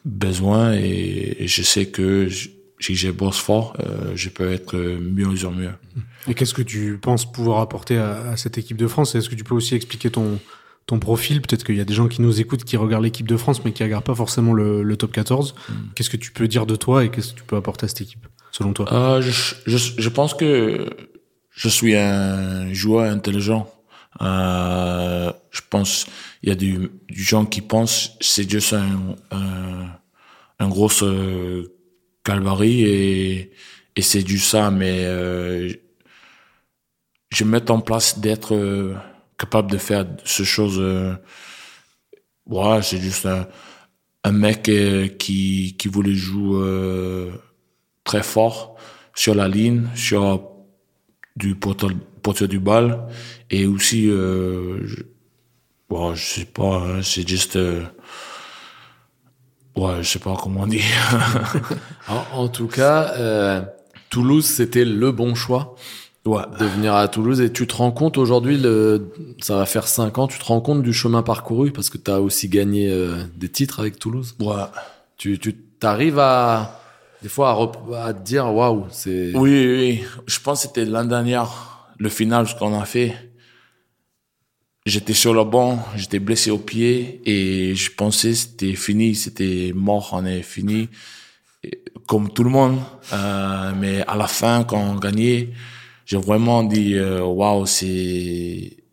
besoin 0.04 0.74
et, 0.74 1.36
et 1.40 1.48
je 1.48 1.62
sais 1.62 1.86
que 1.86 2.28
je- 2.28 2.48
si 2.80 2.94
je 2.96 3.10
bosse 3.10 3.38
fort, 3.38 3.74
euh, 3.80 4.12
je 4.14 4.28
peux 4.28 4.50
être 4.52 4.76
mieux 4.76 5.46
en 5.46 5.52
mieux. 5.52 5.70
Et 6.28 6.34
qu'est-ce 6.34 6.52
que 6.52 6.60
tu 6.62 6.98
penses 7.00 7.30
pouvoir 7.30 7.60
apporter 7.60 7.96
à, 7.96 8.30
à 8.30 8.36
cette 8.36 8.58
équipe 8.58 8.76
de 8.76 8.86
France? 8.86 9.14
Est-ce 9.14 9.28
que 9.30 9.34
tu 9.36 9.44
peux 9.44 9.54
aussi 9.54 9.74
expliquer 9.74 10.10
ton, 10.10 10.38
ton 10.86 10.98
profil? 10.98 11.40
Peut-être 11.40 11.64
qu'il 11.64 11.76
y 11.76 11.80
a 11.80 11.84
des 11.84 11.94
gens 11.94 12.08
qui 12.08 12.20
nous 12.20 12.40
écoutent, 12.40 12.64
qui 12.64 12.76
regardent 12.76 13.04
l'équipe 13.04 13.26
de 13.28 13.36
France, 13.36 13.64
mais 13.64 13.72
qui 13.72 13.82
regardent 13.84 14.04
pas 14.04 14.14
forcément 14.14 14.52
le, 14.52 14.82
le 14.82 14.96
top 14.96 15.12
14. 15.12 15.54
Qu'est-ce 15.94 16.10
que 16.10 16.16
tu 16.18 16.30
peux 16.32 16.46
dire 16.48 16.66
de 16.66 16.76
toi 16.76 17.04
et 17.04 17.10
qu'est-ce 17.10 17.32
que 17.32 17.38
tu 17.38 17.44
peux 17.44 17.56
apporter 17.56 17.86
à 17.86 17.88
cette 17.88 18.02
équipe, 18.02 18.26
selon 18.56 18.72
toi 18.72 18.86
Euh, 18.92 19.20
je, 19.20 19.32
je, 19.66 19.78
je 20.04 20.08
pense 20.08 20.32
que 20.34 20.88
je 21.50 21.68
suis 21.68 21.94
un 21.96 22.72
joueur 22.72 23.10
intelligent. 23.10 23.64
Euh, 24.20 25.32
je 25.50 25.60
pense 25.70 26.06
il 26.42 26.48
y 26.48 26.52
a 26.52 26.54
du, 26.54 26.90
du 27.08 27.22
gens 27.22 27.44
qui 27.46 27.60
pensent 27.60 28.12
c'est 28.20 28.48
juste 28.48 28.72
un, 28.72 29.16
un, 29.32 29.86
un 30.60 30.68
gros 30.68 30.88
euh, 31.02 31.64
et, 32.62 33.50
et 33.96 34.02
c'est 34.02 34.22
du 34.22 34.38
ça, 34.38 34.70
mais 34.70 35.04
euh, 35.04 35.68
je 37.30 37.44
mets 37.44 37.70
en 37.70 37.80
place 37.80 38.18
d'être 38.18 38.54
euh, 38.54 38.94
capable 39.38 39.70
de 39.70 39.78
faire 39.78 40.06
ce 40.24 40.42
chose. 40.44 40.76
Euh, 40.78 41.14
ouais, 42.46 42.82
c'est 42.82 43.00
juste 43.00 43.26
un, 43.26 43.46
un 44.24 44.32
mec 44.32 44.70
qui, 45.18 45.76
qui 45.78 45.88
voulait 45.88 46.14
jouer 46.14 47.30
très 48.04 48.22
fort 48.22 48.76
sur 49.14 49.34
la 49.34 49.48
ligne, 49.48 49.88
sur 49.94 50.42
du 51.36 51.54
porteur, 51.54 51.90
du 52.48 52.58
bal 52.58 53.06
et 53.50 53.66
aussi 53.66 54.08
euh, 54.08 54.80
je, 54.86 55.02
bon, 55.88 56.14
je 56.14 56.24
sais 56.24 56.44
pas, 56.44 56.76
hein, 56.76 57.00
c'est 57.02 57.26
juste 57.26 57.56
euh, 57.56 57.82
ouais, 59.76 60.02
je 60.02 60.08
sais 60.08 60.18
pas 60.18 60.36
comment 60.40 60.66
dire. 60.66 60.82
en, 62.08 62.42
en 62.44 62.48
tout 62.48 62.68
cas, 62.68 63.14
euh, 63.16 63.62
Toulouse, 64.10 64.44
c'était 64.44 64.84
le 64.84 65.12
bon 65.12 65.34
choix 65.34 65.74
ouais. 66.24 66.42
de 66.58 66.64
venir 66.64 66.94
à 66.94 67.08
Toulouse. 67.08 67.40
Et 67.40 67.52
tu 67.52 67.66
te 67.66 67.74
rends 67.74 67.92
compte 67.92 68.16
aujourd'hui, 68.16 68.56
le, 68.56 69.12
ça 69.40 69.56
va 69.56 69.66
faire 69.66 69.86
cinq 69.86 70.18
ans, 70.18 70.26
tu 70.28 70.38
te 70.38 70.44
rends 70.44 70.60
compte 70.60 70.82
du 70.82 70.92
chemin 70.92 71.22
parcouru 71.22 71.72
parce 71.72 71.90
que 71.90 71.98
tu 71.98 72.10
as 72.10 72.20
aussi 72.20 72.48
gagné 72.48 72.90
des 73.36 73.48
titres 73.48 73.80
avec 73.80 73.98
Toulouse? 73.98 74.34
Ouais. 74.40 74.54
Tu, 75.16 75.38
tu 75.38 75.56
arrives 75.82 76.18
à, 76.18 76.83
des 77.24 77.30
fois, 77.30 77.72
à, 77.96 78.12
dire, 78.12 78.52
waouh, 78.52 78.84
c'est. 78.90 79.34
Oui, 79.34 79.50
oui, 79.50 80.04
je 80.26 80.38
pense 80.40 80.60
que 80.60 80.66
c'était 80.66 80.84
l'an 80.84 81.06
dernier, 81.06 81.42
le 81.98 82.10
final, 82.10 82.46
ce 82.46 82.54
qu'on 82.54 82.78
a 82.78 82.84
fait. 82.84 83.14
J'étais 84.84 85.14
sur 85.14 85.32
le 85.32 85.42
banc, 85.42 85.82
j'étais 85.96 86.18
blessé 86.18 86.50
au 86.50 86.58
pied 86.58 87.22
et 87.24 87.74
je 87.74 87.90
pensais 87.92 88.32
que 88.32 88.34
c'était 88.34 88.74
fini, 88.74 89.14
c'était 89.14 89.72
mort, 89.74 90.10
on 90.12 90.26
est 90.26 90.42
fini. 90.42 90.90
Comme 92.06 92.30
tout 92.30 92.44
le 92.44 92.50
monde. 92.50 92.78
Euh, 93.14 93.72
mais 93.74 94.04
à 94.06 94.16
la 94.16 94.26
fin, 94.26 94.62
quand 94.64 94.82
on 94.82 94.96
gagnait, 94.96 95.48
j'ai 96.04 96.18
vraiment 96.18 96.62
dit 96.62 96.94
euh, 96.94 97.22
waouh, 97.22 97.64
c'est 97.64 98.84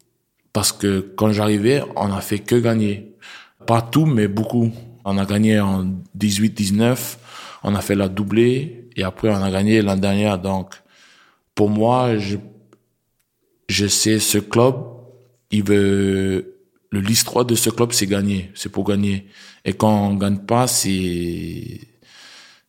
parce 0.53 0.71
que 0.71 1.01
quand 1.17 1.33
j'arrivais, 1.33 1.83
on 1.97 2.09
a 2.13 2.21
fait 2.21 2.39
que 2.39 2.55
gagner. 2.55 3.13
Pas 3.67 3.81
tout, 3.81 4.05
mais 4.05 4.29
beaucoup. 4.29 4.71
On 5.03 5.17
a 5.17 5.25
gagné 5.25 5.59
en 5.59 5.85
18-19, 6.17 7.17
on 7.63 7.75
a 7.75 7.81
fait 7.81 7.95
la 7.95 8.07
doublée 8.07 8.89
et 8.95 9.03
après 9.03 9.29
on 9.29 9.41
a 9.41 9.51
gagné 9.51 9.81
l'an 9.81 9.97
dernier. 9.97 10.35
Donc 10.41 10.75
pour 11.55 11.69
moi, 11.69 12.17
je 12.17 12.37
je 13.69 13.87
sais 13.87 14.19
ce 14.19 14.37
club, 14.37 14.75
il 15.51 15.63
veut 15.63 16.57
le 16.91 16.99
l'histoire 16.99 17.45
de 17.45 17.55
ce 17.55 17.69
club, 17.69 17.93
c'est 17.93 18.07
gagner, 18.07 18.51
c'est 18.53 18.69
pour 18.69 18.85
gagner. 18.85 19.27
Et 19.63 19.73
quand 19.73 20.09
on 20.09 20.15
gagne 20.15 20.39
pas, 20.39 20.67
c'est 20.67 21.79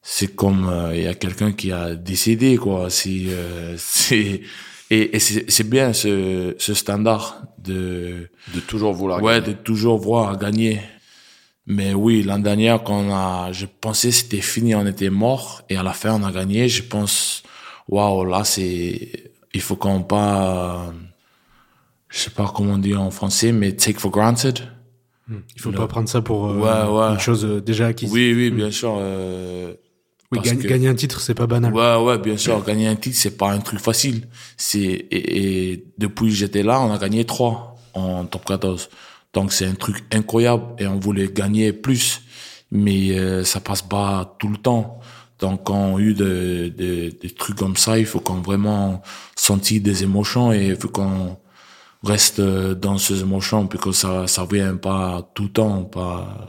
c'est 0.02 0.35
comme 0.35 0.68
euh, 0.68 0.96
il 0.96 1.02
y 1.05 1.07
a 1.07 1.14
quelqu'un 1.14 1.52
qui 1.52 1.72
a 1.72 1.94
décédé 1.94 2.57
quoi. 2.57 2.90
C'est 2.90 3.24
euh, 3.28 3.74
c'est 3.78 4.42
et, 4.90 5.16
et 5.16 5.18
c'est 5.18 5.68
bien 5.68 5.92
ce 5.92 6.55
ce 6.59 6.74
standard 6.74 7.42
de 7.59 8.28
de 8.55 8.61
toujours 8.61 8.92
vouloir 8.92 9.22
ouais 9.22 9.40
gagner. 9.40 9.55
de 9.55 9.59
toujours 9.61 9.98
voir 9.98 10.38
gagner. 10.38 10.81
Mais 11.66 11.94
oui, 11.94 12.22
l'an 12.22 12.38
dernier 12.40 12.77
quand 12.85 12.98
on 13.01 13.12
a, 13.14 13.53
je 13.53 13.66
pensais 13.66 14.11
c'était 14.11 14.40
fini, 14.40 14.75
on 14.75 14.85
était 14.87 15.11
mort 15.11 15.62
et 15.70 15.77
à 15.77 15.83
la 15.83 15.92
fin 15.92 16.20
on 16.20 16.25
a 16.25 16.33
gagné. 16.33 16.68
Je 16.68 16.83
pense 16.83 17.42
waouh 17.88 18.25
là 18.25 18.42
c'est 18.44 19.33
il 19.55 19.61
faut 19.61 19.77
qu'on 19.77 20.03
pas 20.03 20.92
je 22.09 22.18
sais 22.18 22.31
pas 22.31 22.51
comment 22.55 22.75
on 22.75 22.79
dit 22.79 22.94
en 22.96 23.11
français 23.11 23.53
mais 23.53 23.72
take 23.72 23.98
for 24.01 24.11
granted. 24.11 24.59
Il 25.55 25.61
faut 25.62 25.72
pas 25.72 25.87
prendre 25.87 26.09
ça 26.09 26.20
pour 26.20 26.48
euh, 26.51 26.57
Ouais, 26.59 26.90
ouais. 26.98 27.12
une 27.14 27.20
chose 27.20 27.44
euh, 27.44 27.61
déjà 27.61 27.87
acquise. 27.87 28.11
Oui 28.12 28.35
oui 28.35 28.51
bien 28.51 28.70
sûr. 28.70 28.96
Euh, 28.98 29.72
Oui, 30.33 30.38
parce 30.38 30.48
gagne- 30.48 30.59
que- 30.59 30.66
gagner 30.68 30.88
un 30.88 30.94
titre, 30.94 31.20
c'est 31.20 31.35
pas 31.35 31.46
banal. 31.46 31.72
Ouais, 31.72 31.96
ouais, 31.96 32.18
bien 32.18 32.37
sûr. 32.37 32.62
Gagner 32.64 32.88
un 32.88 32.96
titre, 32.96 33.16
c'est 33.16 33.37
pas 33.38 33.51
un 33.53 33.61
truc 33.61 33.79
facile. 33.79 34.29
C'est 34.59 34.79
et, 34.81 35.70
et 35.72 35.85
depuis 35.96 36.27
que 36.29 36.35
j'étais 36.35 36.62
là, 36.62 36.81
on 36.83 36.90
a 36.92 36.98
gagné 36.98 37.25
trois 37.25 37.77
en 37.94 38.25
top 38.27 38.44
14. 38.46 38.90
Donc 39.33 39.53
c'est 39.53 39.66
un 39.66 39.75
truc 39.75 40.05
incroyable 40.12 40.64
et 40.79 40.87
on 40.87 40.99
voulait 40.99 41.29
gagner 41.29 41.73
plus, 41.73 42.23
mais 42.71 43.18
euh, 43.18 43.45
ça 43.45 43.61
passe 43.61 43.83
pas 43.83 44.37
tout 44.38 44.49
le 44.49 44.59
temps. 44.59 45.01
Donc 45.38 45.64
quand 45.64 45.75
on 45.77 45.97
a 45.97 46.01
eu 46.01 46.14
de- 46.14 46.73
de- 46.77 47.11
des 47.21 47.31
trucs 47.31 47.57
comme 47.57 47.77
ça, 47.77 47.99
il 47.99 48.07
faut 48.07 48.21
qu'on 48.21 48.40
vraiment 48.42 49.03
sentir 49.37 49.81
des 49.83 50.03
émotions 50.05 50.53
et 50.53 50.66
il 50.68 50.77
faut 50.77 50.88
qu'on 50.88 51.37
reste 52.05 52.40
euh, 52.40 52.75
dans 52.75 52.99
ces 52.99 53.21
émotions 53.21 53.66
puis 53.66 53.79
que 53.79 53.92
ça 53.92 54.27
ça 54.27 54.47
vient 54.51 54.77
pas 54.77 55.29
tout 55.35 55.45
le 55.45 55.49
temps, 55.51 55.85
pas 55.85 56.49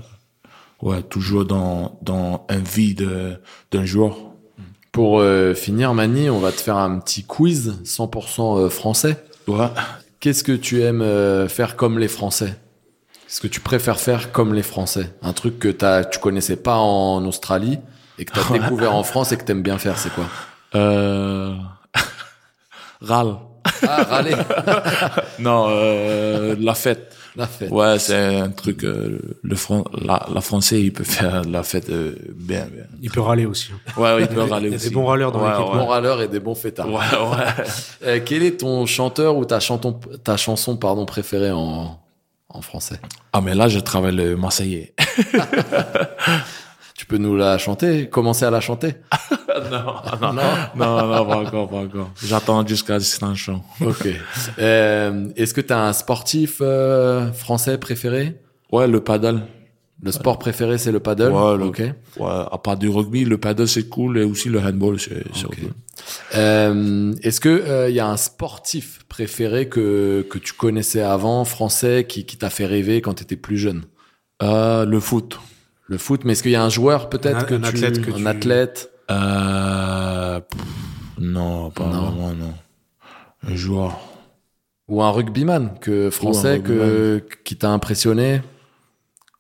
ouais 0.82 1.02
toujours 1.04 1.46
dans 1.46 1.98
dans 2.02 2.46
un 2.50 2.60
vie 2.60 2.94
de 2.96 3.40
d'un 3.72 3.86
joueur. 3.86 4.18
Pour 4.92 5.20
euh, 5.22 5.56
finir, 5.56 5.94
Mani, 5.96 6.30
on 6.30 6.40
va 6.40 6.52
te 6.52 6.62
faire 6.62 6.78
un 6.78 7.00
petit 7.00 7.24
quiz 7.24 7.80
100% 7.84 8.60
euh, 8.60 8.70
français. 8.70 9.24
Ouais. 9.48 9.68
Qu'est-ce 10.20 10.44
que 10.44 10.52
tu 10.52 10.82
aimes 10.84 11.02
euh, 11.02 11.48
faire 11.50 11.76
comme 11.76 11.98
les 11.98 12.08
Français? 12.08 12.56
Qu'est-ce 13.34 13.42
que 13.42 13.48
tu 13.48 13.62
préfères 13.62 14.00
faire 14.00 14.32
comme 14.32 14.54
les 14.54 14.62
Français 14.62 15.10
Un 15.24 15.34
truc 15.34 15.58
que 15.58 15.68
t'as, 15.70 16.04
tu 16.04 16.20
connaissais 16.20 16.56
pas 16.56 16.76
en 16.76 17.26
Australie 17.26 17.80
et 18.20 18.26
que 18.26 18.32
tu 18.32 18.40
as 18.40 18.60
découvert 18.60 18.94
en 18.94 19.02
France 19.02 19.32
et 19.32 19.38
que 19.38 19.44
t'aimes 19.44 19.64
bien 19.64 19.80
faire, 19.80 19.98
c'est 19.98 20.14
quoi 20.14 20.26
Euh... 20.76 21.56
Râle. 23.02 23.38
Ah, 23.88 24.04
râler 24.04 24.36
Non, 25.40 25.66
euh, 25.70 26.56
la 26.60 26.76
fête. 26.76 27.16
La 27.36 27.48
fête. 27.48 27.72
Ouais, 27.72 27.98
c'est 27.98 28.36
un 28.38 28.52
truc. 28.52 28.84
euh, 28.84 29.18
le 29.42 29.56
Fran... 29.56 29.84
la, 30.00 30.28
la 30.32 30.42
français, 30.42 30.80
il 30.80 30.94
peut 30.94 31.04
faire 31.04 31.42
la 31.44 31.64
fête 31.64 31.90
euh, 31.90 32.14
bien, 32.36 32.68
bien. 32.72 32.84
Il 33.02 33.10
peut 33.10 33.22
râler 33.22 33.48
aussi. 33.48 33.72
hein. 33.74 34.00
Ouais, 34.00 34.22
il 34.22 34.28
peut 34.28 34.42
râler 34.44 34.68
Il 34.68 34.72
y 34.72 34.74
a 34.74 34.76
aussi. 34.76 34.90
des 34.90 34.94
bons 34.94 35.08
râleurs 35.08 35.32
dans 35.32 35.42
Ouais, 35.44 35.50
l'équipe. 35.58 35.74
Bon 35.74 35.88
râleur 35.88 36.22
et 36.22 36.28
des 36.28 36.40
bons 36.40 36.54
fêtards. 36.54 36.88
Ouais, 36.88 37.00
ouais. 37.00 37.66
Euh, 38.06 38.20
quel 38.24 38.44
est 38.44 38.60
ton 38.60 38.86
chanteur 38.86 39.38
ou 39.38 39.46
ta, 39.46 39.60
chanton, 39.60 40.00
ta 40.24 40.38
chanson 40.38 40.78
pardon, 40.78 41.06
préférée 41.08 41.52
en, 41.52 42.00
en 42.54 42.62
français 42.62 43.00
Ah, 43.34 43.42
mais 43.42 43.56
là, 43.56 43.68
je 43.68 43.80
travaille 43.80 44.16
le 44.16 44.36
Marseillais. 44.38 44.94
Tu 46.96 47.08
peux 47.08 47.18
nous 47.18 47.36
la 47.36 47.58
chanter 47.58 48.08
Commencer 48.08 48.46
à 48.46 48.52
la 48.52 48.62
chanter? 48.62 48.96
Non, 49.72 49.96
non, 50.20 50.34
non, 50.34 50.42
non, 50.76 51.26
pas 51.28 51.38
encore, 51.38 51.70
pas 51.70 51.78
encore. 51.78 52.10
J'attends 52.24 52.66
jusqu'à 52.66 52.98
distantion. 52.98 53.62
Ok. 53.82 54.08
Euh, 54.58 55.28
Est-ce 55.36 55.54
que 55.54 55.62
tu 55.62 55.72
as 55.72 55.80
un 55.80 55.94
sportif 55.94 56.58
euh, 56.62 57.32
français 57.34 57.78
préféré? 57.78 58.36
Ouais, 58.72 58.88
le 58.88 59.00
paddle. 59.00 59.42
Le 60.04 60.12
sport 60.12 60.38
préféré, 60.38 60.78
c'est 60.78 60.92
le 60.92 61.00
paddle 61.00 61.32
Ouais, 61.32 61.58
le- 61.58 61.64
Ok. 61.66 61.80
Ouais, 61.80 61.94
à 62.52 62.58
part 62.62 62.78
du 62.78 62.90
rugby, 62.90 63.24
le 63.26 63.38
paddle, 63.38 63.68
c'est 63.68 63.88
cool 63.88 64.18
et 64.18 64.24
aussi 64.24 64.50
le 64.50 64.60
handball, 64.60 65.00
c'est 65.00 65.24
cool. 65.46 65.72
Euh, 66.36 67.14
Est-ce 67.24 67.40
que 67.40 67.88
il 67.90 67.96
y 67.96 68.00
a 68.00 68.08
un 68.08 68.18
sportif 68.18 69.00
préféré 69.08 69.70
que 69.70 70.26
que 70.30 70.38
tu 70.38 70.54
connaissais 70.54 71.02
avant, 71.02 71.46
français, 71.46 72.06
qui 72.08 72.26
qui 72.26 72.38
t'a 72.38 72.50
fait 72.50 72.66
rêver 72.66 73.02
quand 73.02 73.14
tu 73.16 73.24
étais 73.24 73.36
plus 73.38 73.58
jeune? 73.58 73.84
Euh, 74.42 74.86
le 74.86 75.00
foot. 75.00 75.40
Le 75.88 75.98
foot, 75.98 76.22
mais 76.26 76.34
est-ce 76.34 76.44
qu'il 76.44 76.52
y 76.52 76.56
a 76.56 76.64
un 76.64 76.70
joueur 76.70 77.10
peut-être 77.10 77.46
que 77.46 77.56
un 77.56 77.60
tu, 77.62 77.68
athlète 77.68 78.02
que 78.02 78.12
un 78.12 78.16
tu- 78.16 78.28
athlète? 78.28 78.90
Euh, 79.12 80.40
pff, 80.42 80.62
non, 81.20 81.70
pas 81.72 81.86
Non. 81.86 82.02
vraiment, 82.10 82.34
non. 82.34 82.54
Un 83.48 83.56
joueur. 83.56 84.00
ou 84.90 85.02
un 85.02 85.12
rugbyman 85.12 85.76
que 85.80 86.10
français 86.10 86.60
que 86.62 87.24
qui 87.46 87.56
t'a 87.56 87.70
impressionné? 87.70 88.42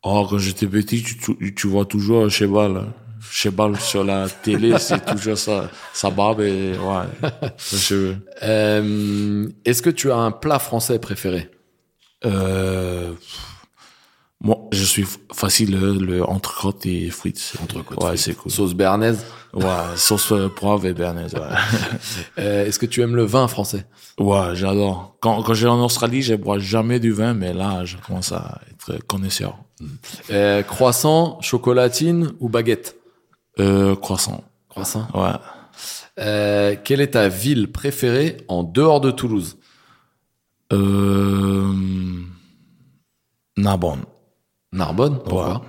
Oh, 0.03 0.27
quand 0.29 0.37
j'étais 0.37 0.67
petit, 0.67 1.01
tu, 1.01 1.17
tu, 1.17 1.55
tu 1.55 1.67
vois 1.67 1.85
toujours 1.85 2.29
Chebal. 2.29 2.85
Chebal 3.31 3.79
sur 3.79 4.03
la 4.03 4.27
télé, 4.29 4.75
c'est 4.79 5.03
toujours 5.05 5.37
ça, 5.37 5.69
sa 5.93 6.09
barbe 6.09 6.41
et, 6.41 6.73
ouais, 6.77 7.29
ses 7.57 7.77
cheveux. 7.77 8.17
Euh, 8.43 9.47
Est-ce 9.63 9.81
que 9.81 9.89
tu 9.89 10.11
as 10.11 10.17
un 10.17 10.31
plat 10.31 10.59
français 10.59 10.99
préféré? 10.99 11.49
Euh, 12.25 13.13
moi, 14.41 14.57
je 14.73 14.83
suis 14.83 15.05
facile, 15.31 15.79
le, 15.79 15.93
le 15.93 16.23
entrecôte 16.23 16.85
et 16.85 17.09
frites. 17.09 17.53
Entrecôte 17.63 18.03
Ouais, 18.03 18.17
c'est 18.17 18.33
cool. 18.33 18.51
Sauce 18.51 18.73
béarnaise? 18.73 19.23
Ouais, 19.53 19.65
sauce 19.95 20.31
euh, 20.33 20.49
poivre 20.49 20.85
et 20.85 20.93
béarnaise, 20.93 21.33
ouais. 21.35 21.41
Euh, 22.39 22.65
Est-ce 22.65 22.77
que 22.79 22.85
tu 22.85 23.01
aimes 23.01 23.15
le 23.15 23.23
vin 23.23 23.47
français? 23.47 23.85
Ouais, 24.19 24.53
j'adore. 24.55 25.15
Quand, 25.21 25.41
quand 25.43 25.53
j'ai 25.53 25.67
en 25.67 25.81
Australie, 25.83 26.21
je 26.21 26.35
bois 26.35 26.59
jamais 26.59 26.99
du 26.99 27.11
vin, 27.13 27.33
mais 27.33 27.53
là, 27.53 27.85
je 27.85 27.95
commence 27.97 28.33
à 28.33 28.59
être 28.71 28.97
connaisseur. 29.05 29.57
Euh, 30.29 30.63
Croissant, 30.63 31.39
chocolatine 31.41 32.33
ou 32.39 32.49
baguette? 32.49 32.97
Euh, 33.59 33.95
croissant. 33.95 34.43
Croissant. 34.69 35.07
Ouais. 35.13 35.33
Euh, 36.19 36.75
quelle 36.83 37.01
est 37.01 37.11
ta 37.11 37.29
ville 37.29 37.71
préférée 37.71 38.37
en 38.47 38.63
dehors 38.63 39.01
de 39.01 39.11
Toulouse? 39.11 39.57
Euh, 40.71 41.73
Narbonne. 43.57 44.03
Narbonne 44.71 45.19
Pourquoi? 45.19 45.63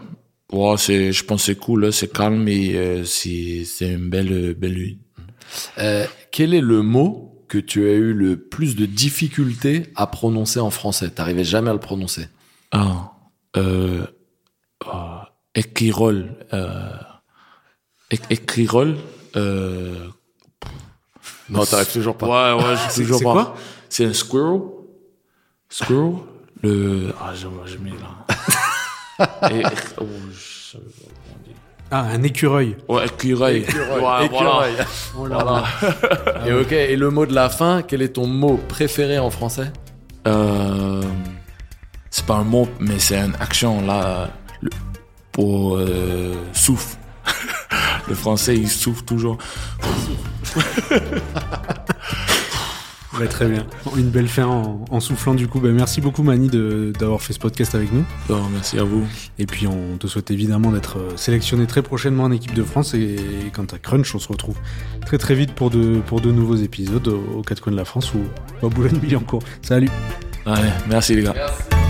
Ouais, 0.52 0.76
c'est, 0.78 1.12
je 1.12 1.24
pense 1.24 1.42
que 1.42 1.46
c'est 1.46 1.58
cool, 1.58 1.84
là, 1.86 1.92
c'est 1.92 2.12
calme 2.12 2.46
et 2.48 2.74
euh, 2.74 3.04
c'est, 3.04 3.64
c'est 3.64 3.92
une 3.92 4.08
belle, 4.08 4.54
belle 4.54 4.74
ville. 4.74 4.98
Euh, 5.78 6.06
Quel 6.30 6.54
est 6.54 6.60
le 6.60 6.82
mot 6.82 7.44
que 7.48 7.58
tu 7.58 7.86
as 7.88 7.92
eu 7.92 8.12
le 8.12 8.36
plus 8.36 8.76
de 8.76 8.86
difficulté 8.86 9.84
à 9.96 10.06
prononcer 10.06 10.60
en 10.60 10.70
français? 10.70 11.10
T'arrivais 11.10 11.44
jamais 11.44 11.70
à 11.70 11.72
le 11.72 11.80
prononcer. 11.80 12.28
Ah, 12.72 13.12
euh, 13.56 14.06
euh, 14.86 15.18
équirol, 15.54 16.30
euh, 16.52 16.90
Non, 21.48 21.64
t'arrives 21.64 21.92
toujours 21.92 22.16
pas. 22.16 22.56
ouais, 22.56 22.62
ouais, 22.64 22.74
je 22.90 23.02
toujours 23.02 23.18
c'est 23.18 23.24
pas. 23.24 23.32
quoi? 23.32 23.56
C'est 23.88 24.06
un 24.06 24.12
squirrel. 24.12 24.60
Squirrel? 25.68 26.14
Le, 26.62 27.12
ah, 27.20 27.32
j'ai, 27.34 27.48
j'ai 27.66 27.78
mis 27.78 27.90
là. 27.90 29.50
et, 29.50 29.62
oh, 30.00 30.04
je. 30.32 30.78
Ah, 31.90 32.06
un 32.12 32.22
écureuil. 32.22 32.76
Ouais, 32.88 33.06
écureuil. 33.06 33.58
Écureuil. 33.58 33.88
Ouais, 33.88 33.98
voilà. 33.98 34.24
Écureuil. 34.24 34.74
Oh 35.16 35.26
là 35.26 35.44
là. 35.44 35.64
Et 36.46 36.52
ok, 36.52 36.72
et 36.72 36.96
le 36.96 37.10
mot 37.10 37.24
de 37.26 37.34
la 37.34 37.50
fin, 37.50 37.82
quel 37.82 38.02
est 38.02 38.14
ton 38.14 38.26
mot 38.26 38.58
préféré 38.68 39.18
en 39.18 39.30
français? 39.30 39.70
Euh, 40.26 41.02
c'est 42.24 42.28
pas 42.28 42.36
un 42.38 42.44
mot, 42.44 42.66
mais 42.80 42.98
c'est 42.98 43.16
une 43.18 43.34
action 43.38 43.84
là 43.86 44.30
le- 44.62 44.70
pour 45.32 45.76
euh, 45.76 46.32
souffle. 46.54 46.96
le 48.08 48.14
français, 48.14 48.56
il 48.56 48.68
souffle 48.68 49.04
toujours. 49.04 49.36
Ouais, 53.20 53.28
très 53.28 53.46
bien. 53.46 53.64
Une 53.96 54.10
belle 54.10 54.26
fin 54.26 54.44
en, 54.44 54.84
en 54.90 54.98
soufflant 54.98 55.34
du 55.36 55.46
coup. 55.46 55.60
Ben, 55.60 55.72
merci 55.72 56.00
beaucoup 56.00 56.24
Mani 56.24 56.48
de- 56.48 56.92
d'avoir 56.98 57.22
fait 57.22 57.32
ce 57.32 57.38
podcast 57.38 57.76
avec 57.76 57.92
nous. 57.92 58.04
Non, 58.28 58.48
merci 58.52 58.76
à 58.76 58.82
vous. 58.82 59.06
Et 59.38 59.46
puis 59.46 59.68
on 59.68 59.96
te 59.98 60.08
souhaite 60.08 60.32
évidemment 60.32 60.72
d'être 60.72 60.98
euh, 60.98 61.10
sélectionné 61.16 61.68
très 61.68 61.82
prochainement 61.82 62.24
en 62.24 62.32
équipe 62.32 62.54
de 62.54 62.64
France. 62.64 62.92
Et, 62.94 63.14
quant 63.54 63.66
à 63.72 63.78
Crunch, 63.78 64.12
on 64.16 64.18
se 64.18 64.26
retrouve 64.26 64.56
très 65.06 65.16
très 65.18 65.36
vite 65.36 65.52
pour 65.52 65.70
de, 65.70 66.00
pour 66.00 66.20
de 66.22 66.32
nouveaux 66.32 66.56
épisodes 66.56 67.06
aux, 67.06 67.42
quatre 67.42 67.60
coins 67.60 67.72
de 67.72 67.76
la 67.78 67.84
France 67.84 68.12
ou, 68.14 68.18
ou 68.60 68.66
à 68.66 68.68
Boulogne-Billancourt. 68.68 69.44
Salut 69.62 69.90
Allez, 70.44 70.70
merci 70.88 71.14
les 71.14 71.22
gars. 71.22 71.34
Merci. 71.36 71.83